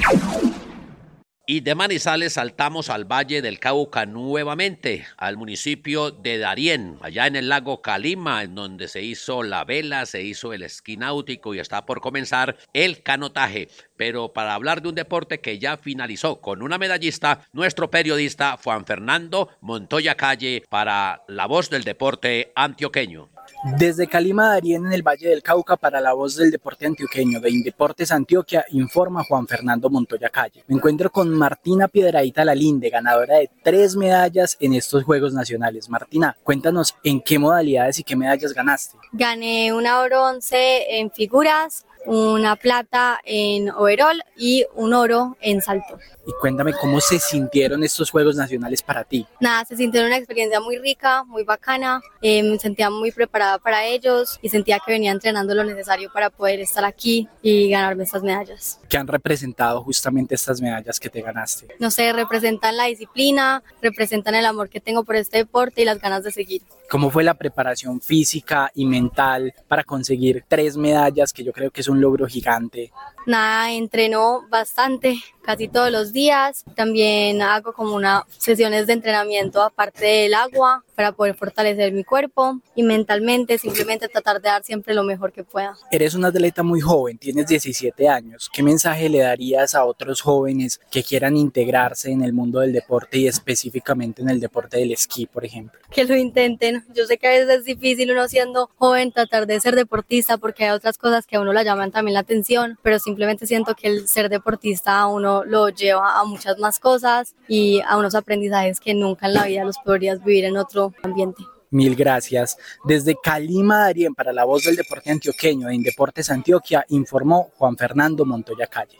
Y 1.46 1.60
de 1.60 1.76
Manizales 1.76 2.34
saltamos 2.34 2.90
al 2.90 3.04
Valle 3.04 3.42
del 3.42 3.60
Cauca 3.60 4.06
nuevamente, 4.06 5.06
al 5.18 5.36
municipio 5.36 6.10
de 6.10 6.38
Darién, 6.38 6.98
allá 7.02 7.28
en 7.28 7.36
el 7.36 7.50
lago 7.50 7.82
Calima, 7.82 8.44
en 8.44 8.56
donde 8.56 8.88
se 8.88 9.02
hizo 9.02 9.44
la 9.44 9.66
vela, 9.66 10.06
se 10.06 10.24
hizo 10.24 10.54
el 10.54 10.64
esquí 10.64 10.96
náutico 10.96 11.54
y 11.54 11.60
está 11.60 11.86
por 11.86 12.00
comenzar 12.00 12.56
el 12.72 13.04
canotaje. 13.04 13.68
Pero 13.98 14.32
para 14.32 14.54
hablar 14.54 14.82
de 14.82 14.88
un 14.88 14.96
deporte 14.96 15.42
que 15.42 15.60
ya 15.60 15.76
finalizó 15.76 16.40
con 16.40 16.62
una 16.62 16.78
medallista, 16.78 17.42
nuestro 17.52 17.92
periodista 17.92 18.58
Juan 18.64 18.86
Fernando 18.86 19.50
Montoya 19.60 20.16
Calle 20.16 20.64
para 20.70 21.24
La 21.28 21.46
Voz 21.46 21.70
del 21.70 21.84
Deporte 21.84 22.54
Antioqueño. 22.56 23.33
Desde 23.78 24.08
Calima 24.08 24.50
Darien 24.50 24.86
en 24.86 24.94
el 24.94 25.04
Valle 25.04 25.30
del 25.30 25.42
Cauca 25.42 25.78
para 25.78 26.02
la 26.02 26.14
voz 26.14 26.36
del 26.36 26.52
deporte 26.52 26.86
antioqueño 26.86 27.40
de 27.40 27.50
Indeportes 27.50 28.12
Antioquia, 28.12 28.66
informa 28.72 29.24
Juan 29.24 29.48
Fernando 29.48 29.90
Montoya 29.90 30.30
Calle. 30.30 30.64
Me 30.68 30.76
encuentro 30.76 31.10
con 31.10 31.30
Martina 31.30 31.88
Piedraíta 31.88 32.44
Lalinde, 32.44 32.90
ganadora 32.90 33.38
de 33.38 33.50
tres 33.64 33.96
medallas 33.96 34.58
en 34.60 34.74
estos 34.74 35.04
Juegos 35.04 35.34
Nacionales. 35.34 35.90
Martina, 35.90 36.36
cuéntanos 36.44 36.96
en 37.04 37.22
qué 37.22 37.40
modalidades 37.40 38.00
y 38.00 38.04
qué 38.04 38.16
medallas 38.16 38.54
ganaste. 38.54 38.98
Gané 39.12 39.74
una 39.74 40.04
bronce 40.04 41.00
en 41.00 41.12
figuras, 41.12 41.86
una 42.06 42.56
plata 42.56 43.20
en 43.24 43.70
overall 43.72 44.24
y 44.38 44.66
un 44.76 44.94
oro 44.94 45.38
en 45.42 45.62
salto. 45.62 45.98
Y 46.26 46.32
cuéntame 46.40 46.74
cómo 46.74 47.02
se 47.02 47.20
sintieron 47.20 47.84
estos 47.84 48.10
Juegos 48.10 48.36
Nacionales 48.36 48.82
para 48.82 49.04
ti. 49.04 49.26
Nada, 49.40 49.66
se 49.66 49.76
sintieron 49.76 50.08
una 50.08 50.18
experiencia 50.18 50.60
muy 50.60 50.78
rica, 50.78 51.24
muy 51.26 51.44
bacana, 51.44 52.02
eh, 52.22 52.42
me 52.44 52.58
sentía 52.60 52.90
muy 52.90 53.12
preparada 53.12 53.60
para 53.60 53.86
ellos 53.86 54.40
y 54.42 54.50
sentía 54.50 54.80
que 54.86 54.94
venía 54.94 55.12
entrenando 55.12 55.54
lo 55.54 55.64
necesario 55.64 56.12
para 56.14 56.30
poder 56.30 56.62
estar 56.62 56.86
aquí 56.86 57.28
y 57.42 57.70
ganarme 57.70 58.04
estas 58.04 58.24
medallas. 58.24 58.80
¿Qué 58.88 58.98
han 58.98 59.08
representado 59.08 59.84
justamente 59.84 60.36
estas 60.36 60.62
medallas 60.62 61.00
que 61.00 61.10
te 61.10 61.22
ganaste? 61.22 61.68
No 61.80 61.92
sé, 61.92 62.14
representan 62.14 62.78
la 62.78 62.86
disciplina, 62.86 63.64
representan 63.82 64.36
el 64.36 64.46
amor 64.46 64.70
que 64.70 64.80
tengo 64.80 65.04
por 65.04 65.16
este 65.16 65.40
deporte 65.40 65.82
y 65.82 65.86
las 65.86 66.00
ganas 66.00 66.24
de 66.24 66.32
seguir. 66.32 66.62
¿Cómo 66.90 67.10
fue 67.10 67.24
la 67.24 67.34
preparación 67.34 68.02
física 68.02 68.72
y 68.76 68.86
mental 68.86 69.54
para 69.68 69.84
conseguir 69.84 70.44
tres 70.48 70.78
medallas, 70.78 71.34
que 71.34 71.44
yo 71.44 71.52
creo 71.52 71.72
que 71.72 71.82
es 71.82 71.88
un 71.94 72.02
logro 72.02 72.28
gigante? 72.28 72.92
Nada, 73.26 73.72
entreno 73.72 74.46
bastante, 74.50 75.16
casi 75.44 75.68
todos 75.68 75.92
los 75.92 76.14
días. 76.14 76.64
También 76.76 77.42
hago 77.42 77.74
como 77.74 77.96
unas 77.96 78.24
sesiones 78.38 78.88
de 78.88 78.94
entrenamiento 78.94 79.62
aparte 79.62 80.06
del 80.06 80.34
agua 80.34 80.84
para 80.96 81.12
poder 81.12 81.36
fortalecer 81.36 81.92
mi 81.92 82.04
cuerpo 82.04 82.60
y 82.76 82.84
mentalmente 82.84 83.58
simplemente 83.58 84.08
tratar 84.08 84.42
de 84.42 84.50
dar 84.50 84.64
siempre 84.64 84.94
lo 84.94 85.04
mejor 85.04 85.32
que 85.32 85.44
pueda. 85.44 85.76
Eres 85.92 86.14
una 86.14 86.30
atleta 86.30 86.64
muy 86.64 86.82
joven, 86.82 87.18
tienes 87.18 87.48
17 87.48 88.08
años. 88.08 88.50
¿Qué 88.52 88.64
mensaje 88.64 89.10
le 89.10 89.20
darías 89.20 89.76
a 89.76 89.86
otros 89.86 90.22
jóvenes 90.22 90.80
que 90.92 91.04
quieran 91.04 91.36
integrarse 91.36 92.12
en 92.12 92.24
el 92.24 92.34
mundo 92.34 92.60
del 92.60 92.74
deporte 92.74 93.18
y 93.18 93.28
específicamente 93.28 94.22
en 94.22 94.30
el 94.30 94.40
deporte 94.40 94.78
del 94.78 94.92
esquí, 94.92 95.26
por 95.26 95.46
ejemplo? 95.46 95.80
Que 95.92 96.06
lo 96.06 96.16
intenten. 96.16 96.86
Yo 96.94 97.06
sé 97.06 97.18
que 97.18 97.28
a 97.28 97.32
veces 97.32 97.50
es 97.50 97.66
difícil 97.66 98.12
uno 98.12 98.28
siendo 98.28 98.70
joven 98.78 99.12
tratar 99.12 99.48
de 99.48 99.60
ser 99.60 99.76
deportista 99.76 100.38
porque 100.38 100.66
hay 100.66 100.72
otras 100.72 100.98
cosas 100.98 101.26
que 101.26 101.36
a 101.36 101.42
uno 101.42 101.54
le 101.54 101.64
llaman 101.64 101.92
también 101.92 102.14
la 102.14 102.22
atención, 102.22 102.78
pero 102.82 103.00
simplemente 103.00 103.48
siento 103.48 103.76
que 103.76 103.88
el 103.88 104.08
ser 104.08 104.30
deportista 104.30 105.00
a 105.00 105.08
uno 105.08 105.33
lo 105.44 105.70
lleva 105.70 106.20
a 106.20 106.24
muchas 106.26 106.60
más 106.60 106.78
cosas 106.80 107.34
y 107.48 107.82
a 107.88 107.98
unos 107.98 108.14
aprendizajes 108.14 108.80
que 108.80 108.94
nunca 108.94 109.26
en 109.26 109.34
la 109.34 109.46
vida 109.46 109.64
los 109.64 109.78
podrías 109.80 110.24
vivir 110.24 110.46
en 110.46 110.58
otro 110.58 110.94
ambiente. 111.02 111.44
Mil 111.72 111.96
gracias. 111.96 112.56
Desde 112.84 113.16
Calima 113.22 113.80
Darien 113.80 114.14
para 114.14 114.32
la 114.32 114.44
voz 114.44 114.64
del 114.64 114.76
deporte 114.76 115.10
antioqueño 115.10 115.68
de 115.70 115.76
Indeportes 115.76 116.30
Antioquia 116.30 116.86
informó 116.90 117.50
Juan 117.58 117.76
Fernando 117.76 118.26
Montoya 118.26 118.68
Calle. 118.68 118.98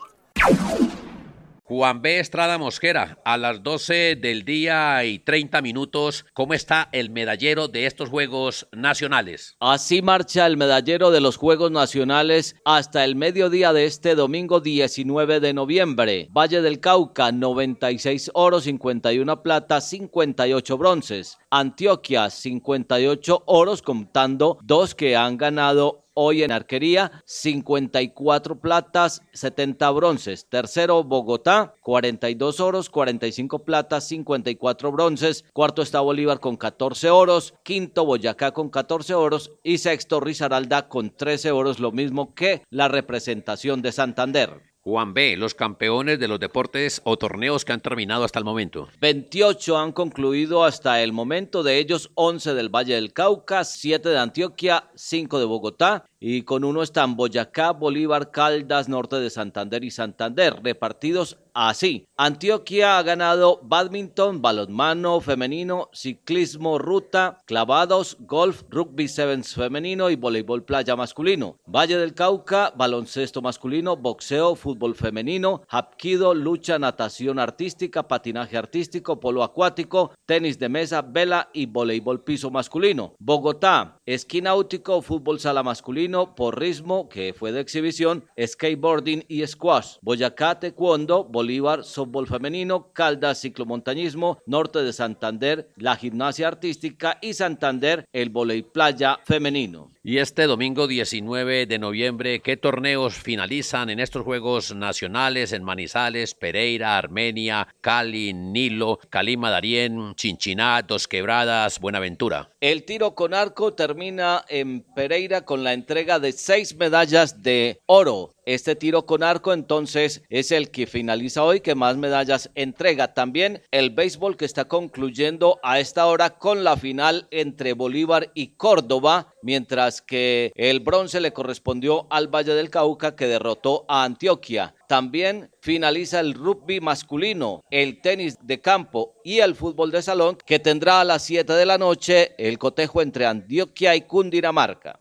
Juan 1.66 2.02
B. 2.02 2.20
Estrada 2.20 2.58
Mosquera, 2.58 3.22
a 3.24 3.38
las 3.38 3.62
12 3.62 4.16
del 4.16 4.44
día 4.44 5.02
y 5.06 5.18
30 5.18 5.62
minutos, 5.62 6.26
¿cómo 6.34 6.52
está 6.52 6.90
el 6.92 7.08
medallero 7.08 7.68
de 7.68 7.86
estos 7.86 8.10
Juegos 8.10 8.68
Nacionales? 8.70 9.56
Así 9.60 10.02
marcha 10.02 10.44
el 10.44 10.58
medallero 10.58 11.10
de 11.10 11.22
los 11.22 11.38
Juegos 11.38 11.70
Nacionales 11.70 12.54
hasta 12.66 13.02
el 13.02 13.16
mediodía 13.16 13.72
de 13.72 13.86
este 13.86 14.14
domingo 14.14 14.60
19 14.60 15.40
de 15.40 15.54
noviembre. 15.54 16.28
Valle 16.32 16.60
del 16.60 16.80
Cauca, 16.80 17.32
96 17.32 18.32
oros, 18.34 18.64
51 18.64 19.42
plata, 19.42 19.80
58 19.80 20.76
bronces. 20.76 21.38
Antioquia, 21.48 22.28
58 22.28 23.42
oros, 23.46 23.80
contando 23.80 24.58
dos 24.62 24.94
que 24.94 25.16
han 25.16 25.38
ganado 25.38 26.03
Hoy 26.16 26.44
en 26.44 26.52
arquería, 26.52 27.10
54 27.24 28.60
platas, 28.60 29.22
70 29.32 29.90
bronces. 29.90 30.46
Tercero, 30.48 31.02
Bogotá, 31.02 31.74
42 31.80 32.60
oros, 32.60 32.88
45 32.88 33.64
platas, 33.64 34.06
54 34.06 34.92
bronces. 34.92 35.44
Cuarto 35.52 35.82
está 35.82 36.00
Bolívar 36.00 36.38
con 36.38 36.56
14 36.56 37.10
oros. 37.10 37.54
Quinto, 37.64 38.06
Boyacá 38.06 38.52
con 38.52 38.70
14 38.70 39.14
oros. 39.14 39.50
Y 39.64 39.78
sexto, 39.78 40.20
Risaralda 40.20 40.88
con 40.88 41.10
13 41.10 41.50
oros, 41.50 41.80
lo 41.80 41.90
mismo 41.90 42.32
que 42.32 42.62
la 42.70 42.86
representación 42.86 43.82
de 43.82 43.90
Santander. 43.90 44.73
Juan 44.84 45.14
B., 45.14 45.38
los 45.38 45.54
campeones 45.54 46.18
de 46.18 46.28
los 46.28 46.38
deportes 46.38 47.00
o 47.04 47.16
torneos 47.16 47.64
que 47.64 47.72
han 47.72 47.80
terminado 47.80 48.22
hasta 48.22 48.38
el 48.38 48.44
momento. 48.44 48.88
28 49.00 49.78
han 49.78 49.92
concluido 49.92 50.62
hasta 50.62 51.02
el 51.02 51.14
momento, 51.14 51.62
de 51.62 51.78
ellos 51.78 52.10
11 52.14 52.52
del 52.52 52.68
Valle 52.68 52.94
del 52.94 53.14
Cauca, 53.14 53.64
7 53.64 54.10
de 54.10 54.18
Antioquia, 54.18 54.90
5 54.94 55.38
de 55.38 55.44
Bogotá 55.46 56.04
y 56.26 56.40
con 56.40 56.64
uno 56.64 56.82
están 56.82 57.16
Boyacá, 57.16 57.72
Bolívar, 57.72 58.30
Caldas, 58.30 58.88
Norte 58.88 59.16
de 59.16 59.28
Santander 59.28 59.84
y 59.84 59.90
Santander, 59.90 60.58
repartidos 60.62 61.36
así. 61.52 62.08
Antioquia 62.16 62.96
ha 62.96 63.02
ganado 63.02 63.60
badminton, 63.62 64.40
balonmano 64.40 65.20
femenino, 65.20 65.90
ciclismo, 65.92 66.78
ruta, 66.78 67.42
clavados, 67.44 68.16
golf, 68.20 68.62
rugby 68.70 69.06
sevens 69.06 69.54
femenino 69.54 70.08
y 70.08 70.16
voleibol 70.16 70.64
playa 70.64 70.96
masculino. 70.96 71.58
Valle 71.66 71.98
del 71.98 72.14
Cauca, 72.14 72.72
baloncesto 72.74 73.42
masculino, 73.42 73.94
boxeo, 73.94 74.54
fútbol 74.54 74.94
femenino, 74.94 75.60
hapkido, 75.68 76.32
lucha, 76.32 76.78
natación 76.78 77.38
artística, 77.38 78.08
patinaje 78.08 78.56
artístico, 78.56 79.20
polo 79.20 79.42
acuático, 79.42 80.12
tenis 80.24 80.58
de 80.58 80.70
mesa, 80.70 81.02
vela 81.02 81.50
y 81.52 81.66
voleibol 81.66 82.24
piso 82.24 82.50
masculino. 82.50 83.14
Bogotá, 83.18 83.98
esquí 84.06 84.40
náutico, 84.40 85.02
fútbol 85.02 85.38
sala 85.38 85.62
masculino, 85.62 86.13
porrismo, 86.36 87.08
que 87.08 87.34
fue 87.34 87.52
de 87.52 87.60
exhibición, 87.60 88.24
skateboarding 88.40 89.24
y 89.28 89.46
squash. 89.46 89.96
Boyacá, 90.00 90.58
taekwondo, 90.60 91.24
Bolívar, 91.24 91.84
softball 91.84 92.26
femenino, 92.26 92.92
Caldas, 92.92 93.40
ciclomontañismo, 93.40 94.38
norte 94.46 94.82
de 94.82 94.92
Santander, 94.92 95.68
la 95.76 95.96
gimnasia 95.96 96.48
artística 96.48 97.18
y 97.20 97.34
Santander, 97.34 98.06
el 98.12 98.30
volei 98.30 98.62
playa 98.62 99.18
femenino. 99.24 99.93
Y 100.06 100.18
este 100.18 100.42
domingo 100.42 100.86
19 100.86 101.64
de 101.64 101.78
noviembre, 101.78 102.40
¿qué 102.40 102.58
torneos 102.58 103.14
finalizan 103.14 103.88
en 103.88 104.00
estos 104.00 104.22
Juegos 104.22 104.74
Nacionales 104.74 105.54
en 105.54 105.64
Manizales, 105.64 106.34
Pereira, 106.34 106.98
Armenia, 106.98 107.68
Cali, 107.80 108.34
Nilo, 108.34 108.98
Calima, 109.08 109.48
Darién, 109.48 110.14
Chinchiná, 110.14 110.82
Dos 110.82 111.08
Quebradas, 111.08 111.80
Buenaventura? 111.80 112.50
El 112.60 112.84
tiro 112.84 113.14
con 113.14 113.32
arco 113.32 113.72
termina 113.72 114.44
en 114.50 114.82
Pereira 114.82 115.46
con 115.46 115.64
la 115.64 115.72
entrega 115.72 116.18
de 116.18 116.32
seis 116.32 116.76
medallas 116.76 117.42
de 117.42 117.80
oro 117.86 118.33
este 118.46 118.76
tiro 118.76 119.06
con 119.06 119.22
arco 119.22 119.52
entonces 119.52 120.22
es 120.28 120.52
el 120.52 120.70
que 120.70 120.86
finaliza 120.86 121.42
hoy, 121.42 121.60
que 121.60 121.74
más 121.74 121.96
medallas 121.96 122.50
entrega. 122.54 123.14
También 123.14 123.62
el 123.70 123.90
béisbol 123.90 124.36
que 124.36 124.44
está 124.44 124.66
concluyendo 124.66 125.58
a 125.62 125.80
esta 125.80 126.06
hora 126.06 126.38
con 126.38 126.64
la 126.64 126.76
final 126.76 127.28
entre 127.30 127.72
Bolívar 127.72 128.30
y 128.34 128.56
Córdoba, 128.56 129.34
mientras 129.42 130.02
que 130.02 130.52
el 130.54 130.80
bronce 130.80 131.20
le 131.20 131.32
correspondió 131.32 132.06
al 132.10 132.28
Valle 132.28 132.54
del 132.54 132.70
Cauca 132.70 133.16
que 133.16 133.26
derrotó 133.26 133.84
a 133.88 134.04
Antioquia. 134.04 134.74
También 134.88 135.50
finaliza 135.60 136.20
el 136.20 136.34
rugby 136.34 136.80
masculino, 136.80 137.62
el 137.70 138.00
tenis 138.00 138.36
de 138.42 138.60
campo 138.60 139.14
y 139.24 139.38
el 139.38 139.54
fútbol 139.54 139.90
de 139.90 140.02
salón 140.02 140.36
que 140.44 140.58
tendrá 140.58 141.00
a 141.00 141.04
las 141.04 141.22
7 141.24 141.52
de 141.52 141.66
la 141.66 141.78
noche 141.78 142.34
el 142.38 142.58
cotejo 142.58 143.00
entre 143.00 143.26
Antioquia 143.26 143.96
y 143.96 144.02
Cundinamarca. 144.02 145.00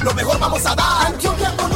Lo 0.04 0.14
mejor 0.14 0.38
vamos 0.38 0.64
a 0.68 0.76
dar. 0.76 1.75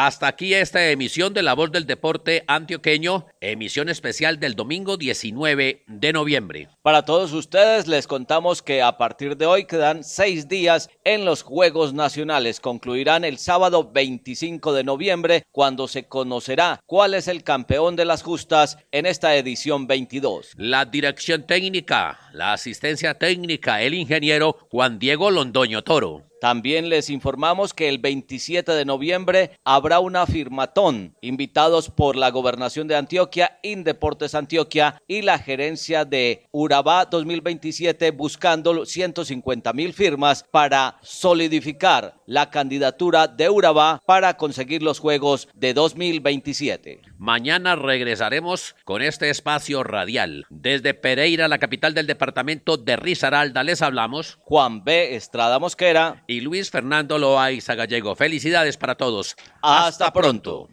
Hasta 0.00 0.28
aquí 0.28 0.54
esta 0.54 0.90
emisión 0.90 1.34
de 1.34 1.42
La 1.42 1.54
Voz 1.54 1.72
del 1.72 1.84
Deporte 1.84 2.44
Antioqueño, 2.46 3.26
emisión 3.40 3.88
especial 3.88 4.38
del 4.38 4.54
domingo 4.54 4.96
19 4.96 5.82
de 5.88 6.12
noviembre. 6.12 6.68
Para 6.82 7.04
todos 7.04 7.32
ustedes 7.32 7.88
les 7.88 8.06
contamos 8.06 8.62
que 8.62 8.80
a 8.80 8.96
partir 8.96 9.36
de 9.36 9.46
hoy 9.46 9.64
quedan 9.64 10.04
seis 10.04 10.46
días 10.46 10.88
en 11.02 11.24
los 11.24 11.42
Juegos 11.42 11.94
Nacionales. 11.94 12.60
Concluirán 12.60 13.24
el 13.24 13.38
sábado 13.38 13.90
25 13.92 14.72
de 14.72 14.84
noviembre 14.84 15.42
cuando 15.50 15.88
se 15.88 16.06
conocerá 16.06 16.78
cuál 16.86 17.14
es 17.14 17.26
el 17.26 17.42
campeón 17.42 17.96
de 17.96 18.04
las 18.04 18.22
justas 18.22 18.78
en 18.92 19.04
esta 19.04 19.34
edición 19.34 19.88
22. 19.88 20.52
La 20.58 20.84
dirección 20.84 21.44
técnica, 21.44 22.20
la 22.32 22.52
asistencia 22.52 23.14
técnica, 23.14 23.82
el 23.82 23.94
ingeniero 23.94 24.58
Juan 24.70 25.00
Diego 25.00 25.32
Londoño 25.32 25.82
Toro. 25.82 26.27
También 26.40 26.88
les 26.88 27.10
informamos 27.10 27.74
que 27.74 27.88
el 27.88 27.98
27 27.98 28.72
de 28.72 28.84
noviembre 28.84 29.50
habrá 29.64 29.98
una 29.98 30.26
firmatón, 30.26 31.16
invitados 31.20 31.90
por 31.90 32.14
la 32.14 32.30
Gobernación 32.30 32.86
de 32.86 32.96
Antioquia, 32.96 33.58
Indeportes 33.62 34.34
Antioquia 34.34 35.02
y 35.08 35.22
la 35.22 35.38
gerencia 35.38 36.04
de 36.04 36.46
Urabá 36.52 37.06
2027 37.06 38.12
buscando 38.12 38.86
150 38.86 39.72
mil 39.72 39.92
firmas 39.92 40.44
para 40.50 40.98
solidificar 41.02 42.14
la 42.26 42.50
candidatura 42.50 43.26
de 43.26 43.48
Urabá 43.50 44.00
para 44.06 44.36
conseguir 44.36 44.82
los 44.82 45.00
Juegos 45.00 45.48
de 45.54 45.74
2027. 45.74 47.00
Mañana 47.18 47.74
regresaremos 47.74 48.76
con 48.84 49.02
este 49.02 49.30
espacio 49.30 49.82
radial. 49.82 50.46
Desde 50.50 50.94
Pereira, 50.94 51.48
la 51.48 51.58
capital 51.58 51.94
del 51.94 52.06
departamento 52.06 52.76
de 52.76 52.96
Risaralda, 52.96 53.64
les 53.64 53.82
hablamos 53.82 54.38
Juan 54.42 54.84
B. 54.84 55.16
Estrada 55.16 55.58
Mosquera 55.58 56.22
y 56.28 56.42
Luis 56.42 56.70
Fernando 56.70 57.18
Loaiza 57.18 57.74
Gallego. 57.74 58.14
Felicidades 58.14 58.76
para 58.76 58.94
todos. 58.94 59.34
Hasta 59.62 60.12
pronto. 60.12 60.68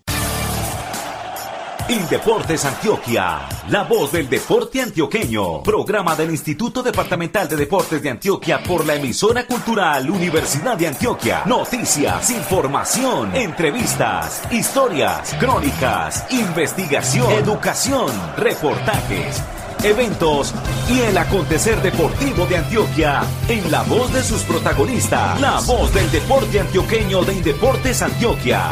Indeportes 1.88 2.66
Antioquia, 2.66 3.48
la 3.70 3.84
voz 3.84 4.12
del 4.12 4.28
deporte 4.28 4.82
antioqueño. 4.82 5.62
Programa 5.62 6.16
del 6.16 6.32
Instituto 6.32 6.82
Departamental 6.82 7.48
de 7.48 7.56
Deportes 7.56 8.02
de 8.02 8.10
Antioquia 8.10 8.62
por 8.64 8.86
la 8.88 8.96
emisora 8.96 9.46
cultural 9.46 10.10
Universidad 10.10 10.76
de 10.76 10.88
Antioquia. 10.88 11.44
Noticias, 11.46 12.32
información, 12.32 13.36
entrevistas, 13.36 14.42
historias, 14.52 15.36
crónicas, 15.40 16.26
investigación, 16.32 17.32
educación, 17.34 18.12
reportajes 18.36 19.44
eventos 19.86 20.54
y 20.90 21.00
el 21.02 21.18
acontecer 21.18 21.82
deportivo 21.82 22.46
de 22.48 22.58
Antioquia 22.58 23.24
en 23.48 23.72
la 23.72 23.84
voz 23.84 24.12
de 24.14 24.24
sus 24.24 24.42
protagonistas. 24.42 25.40
La 25.40 25.60
voz 25.60 25.94
del 25.94 26.10
deporte 26.12 26.60
antioqueño 26.60 27.24
de 27.24 27.34
Indeportes 27.34 28.02
Antioquia. 28.02 28.72